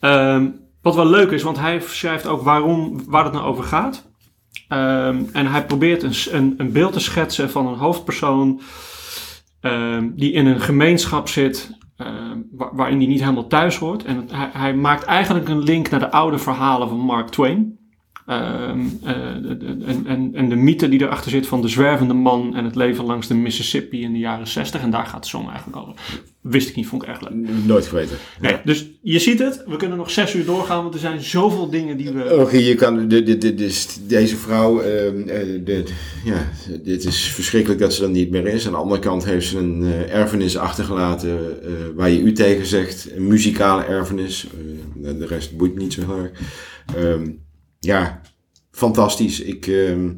[0.00, 0.46] Ehm,
[0.82, 4.04] wat wel leuk is, want hij schrijft ook waarom, waar het nou over gaat.
[4.68, 8.60] Ehm, en hij probeert een, een, een beeld te schetsen van een hoofdpersoon
[9.60, 11.70] ehm, die in een gemeenschap zit
[12.50, 14.04] wa- waarin hij niet helemaal thuis hoort.
[14.04, 17.78] En hij, hij maakt eigenlijk een link naar de oude verhalen van Mark Twain.
[18.26, 22.56] Ehm, eh, de- de- en, en, de mythe die erachter zit van de zwervende man
[22.56, 24.80] en het leven langs de Mississippi in de jaren 60.
[24.80, 25.94] En daar gaat de song eigenlijk over.
[26.40, 27.48] Wist ik niet, vond ik echt leuk.
[27.64, 28.16] Nooit geweten.
[28.40, 31.70] Nee, dus je ziet het, we kunnen nog zes uur doorgaan, want er zijn zoveel
[31.70, 32.36] dingen die we...
[32.40, 33.72] Och, je kan, de, de, de,
[34.06, 35.84] deze vrouw, ehm, eh, de,
[36.24, 36.48] ja,
[36.82, 38.66] dit is verschrikkelijk dat ze er niet meer is.
[38.66, 41.38] Aan de andere kant heeft ze een eh, erfenis achtergelaten
[41.96, 43.10] waar je u tegen zegt.
[43.16, 44.46] Een muzikale erfenis.
[44.96, 46.30] De rest boeit niet zo heel erg.
[46.96, 47.30] Ehm,
[47.84, 48.20] ja,
[48.70, 49.40] fantastisch.
[49.40, 50.10] Ik, ehm,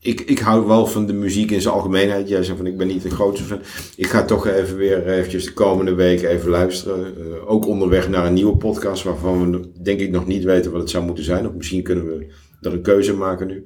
[0.00, 2.28] ik, ik hou wel van de muziek in zijn algemeenheid.
[2.28, 3.60] Jij zegt van ik ben niet de grootste fan.
[3.96, 7.16] Ik ga toch even weer eventjes de komende week even luisteren.
[7.16, 10.80] Eh, ook onderweg naar een nieuwe podcast waarvan we denk ik nog niet weten wat
[10.80, 11.46] het zou moeten zijn.
[11.46, 13.64] Of misschien kunnen we er een keuze maken nu.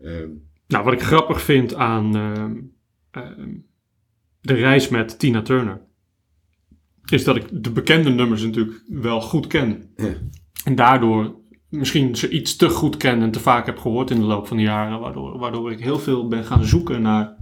[0.00, 0.28] Ehm,
[0.66, 2.54] Nou, wat ik grappig vind aan ehm,
[4.40, 5.80] de reis met Tina Turner,
[7.10, 9.92] is dat ik de bekende nummers natuurlijk wel goed ken.
[9.96, 10.14] Ja.
[10.64, 11.34] En daardoor
[11.76, 14.56] misschien ze iets te goed ken en te vaak heb gehoord in de loop van
[14.56, 17.36] de jaren, waardoor, waardoor ik heel veel ben gaan zoeken naar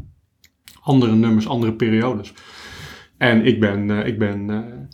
[0.80, 2.32] andere nummers, andere periodes.
[3.18, 4.84] En ik ben, eh, ik ben eh,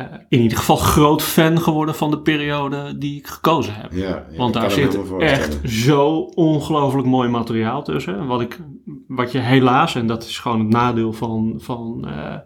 [0.00, 3.92] eh, in ieder geval groot fan geworden van de periode die ik gekozen heb.
[3.92, 8.26] ja, ja, Want daar zit echt zo ongelooflijk mooi materiaal tussen.
[8.26, 8.60] Wat, ik,
[9.08, 12.36] wat je helaas, en dat is gewoon het nadeel van, van eh,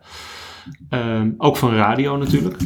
[0.89, 2.57] ehm, ook van radio natuurlijk,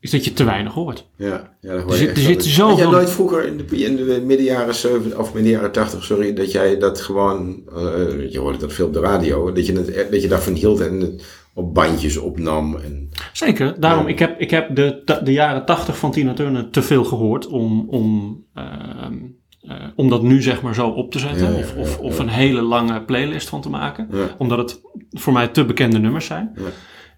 [0.00, 1.08] is dat je te weinig hoort.
[1.16, 3.46] Ja, ja dat hoor Er je zit- echt er zit zoveel- Had jij nooit vroeger
[3.46, 7.00] in de, in de midden jaren 70 of midden jaren 80, sorry, dat jij dat
[7.00, 10.52] gewoon, eh, je hoorde dat veel op de radio, dat je, het, dat je daarvan
[10.54, 11.24] hield en het
[11.54, 12.76] op bandjes opnam.
[12.76, 14.08] En, Zeker, daarom, Ja.
[14.12, 17.88] ik heb, ik heb de, de jaren tachtig van Tina Turner te veel gehoord om,
[17.88, 19.14] om, ehm,
[19.60, 21.52] eh, om dat nu zeg maar zo op te zetten.
[21.52, 24.08] Ja, of of, of een hele lange playlist van te maken.
[24.38, 24.80] Omdat het
[25.10, 26.52] voor mij te bekende nummers zijn.
[26.56, 26.62] Ja.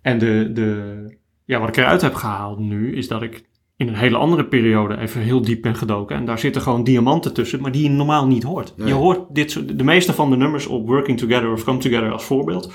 [0.03, 1.19] En de, de,
[1.51, 3.43] ja, wat ik eruit heb gehaald nu is dat ik
[3.77, 6.17] in een hele andere periode even heel diep ben gedoken.
[6.17, 8.73] En daar zitten gewoon diamanten tussen, maar die je normaal niet hoort.
[8.77, 8.87] Nee.
[8.87, 12.13] Je hoort dit soort, de meeste van de nummers op Working Together of Come Together
[12.13, 12.73] als voorbeeld.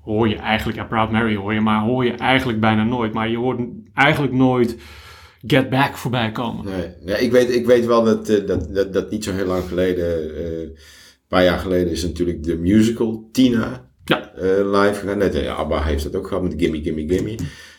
[0.00, 3.12] Hoor je eigenlijk, ja, Proud Mary hoor je, maar hoor je eigenlijk bijna nooit.
[3.12, 3.60] Maar je hoort
[3.94, 4.76] eigenlijk nooit
[5.46, 6.64] Get Back voorbij komen.
[6.64, 9.46] nee, ja, ik, weet, ik weet wel dat, eh, dat, dat, dat niet zo heel
[9.46, 10.76] lang geleden, eh, een
[11.28, 14.32] paar jaar geleden, is natuurlijk de musical Tina Ja.
[14.34, 15.18] eh, live gegaan.
[15.18, 17.34] Net, ja, ABBA heeft dat ook gehad met Gimme Gimme Gimme.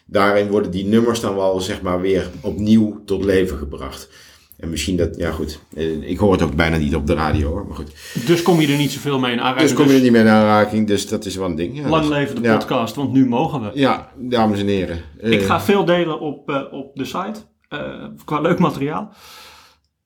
[0.09, 4.09] Daarin worden die nummers dan wel zeg maar weer opnieuw tot leven gebracht.
[4.57, 7.47] En misschien dat, ja goed, eh, ik hoor het ook bijna niet op de radio
[7.49, 7.91] hoor, maar goed.
[8.25, 9.67] Dus kom je er niet zoveel mee in aanraking.
[9.69, 11.77] Dus kom je er niet meer in aanraking, dus dat is wel een ding.
[11.77, 12.57] Ja, Lang leven de ja.
[12.57, 13.69] podcast, want nu mogen we.
[13.73, 15.01] Ja, dames en heren.
[15.21, 17.39] Eh, Ik ga veel delen op, eh, op de site.
[17.69, 17.79] eh,
[18.25, 19.13] qua leuk materiaal.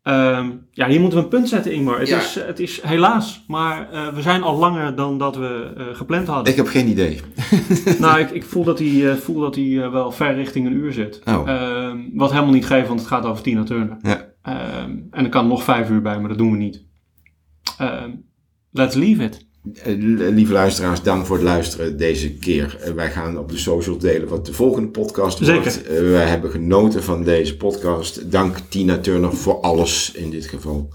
[0.04, 2.00] Ehm, ja, hier moeten we een punt zetten, Ingmar.
[2.00, 2.18] Het, Ja.
[2.18, 6.28] is, het is helaas, maar eh, we zijn al langer dan dat we eh, gepland
[6.28, 6.52] hadden.
[6.52, 7.22] Ik heb geen idee.
[8.00, 10.74] nou, ik, ik voel dat hij, eh, voel dat hij eh, wel ver richting een
[10.74, 11.22] uur zit.
[11.26, 11.50] Oh.
[11.50, 13.98] Ehm, wat helemaal niet geeft, want het gaat over Tina Turner.
[14.02, 14.30] Ja.
[14.42, 16.84] Ehm, en er kan nog vijf uur bij, maar dat doen we niet.
[18.72, 19.48] Let's leave it.
[19.84, 19.94] Eh,
[20.34, 22.78] Lieve luisteraars, dank voor het luisteren deze keer.
[22.82, 25.74] Eh, Wij gaan op de social delen wat de volgende podcast wordt.
[25.74, 25.96] Zeker.
[25.96, 28.32] Eh, Wij hebben genoten van deze podcast.
[28.32, 30.90] Dank Tina Turner voor alles in dit geval.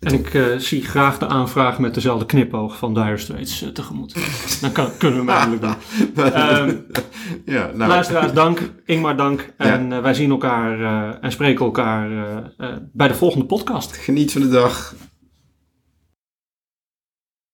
[0.00, 4.14] En ik zie graag de aanvraag met dezelfde knipoog van Dire Straits tegemoet.
[4.60, 6.24] Dan kan, kunnen we hem eindelijk doen.
[6.32, 6.76] Ehm,
[7.44, 8.70] ja, nou, Luisteraars, dank.
[8.86, 9.52] Ingmar, dank.
[9.56, 10.80] En wij zien elkaar
[11.20, 12.08] en spreken elkaar
[12.92, 13.96] bij de volgende podcast.
[13.96, 14.94] geniet van de dag.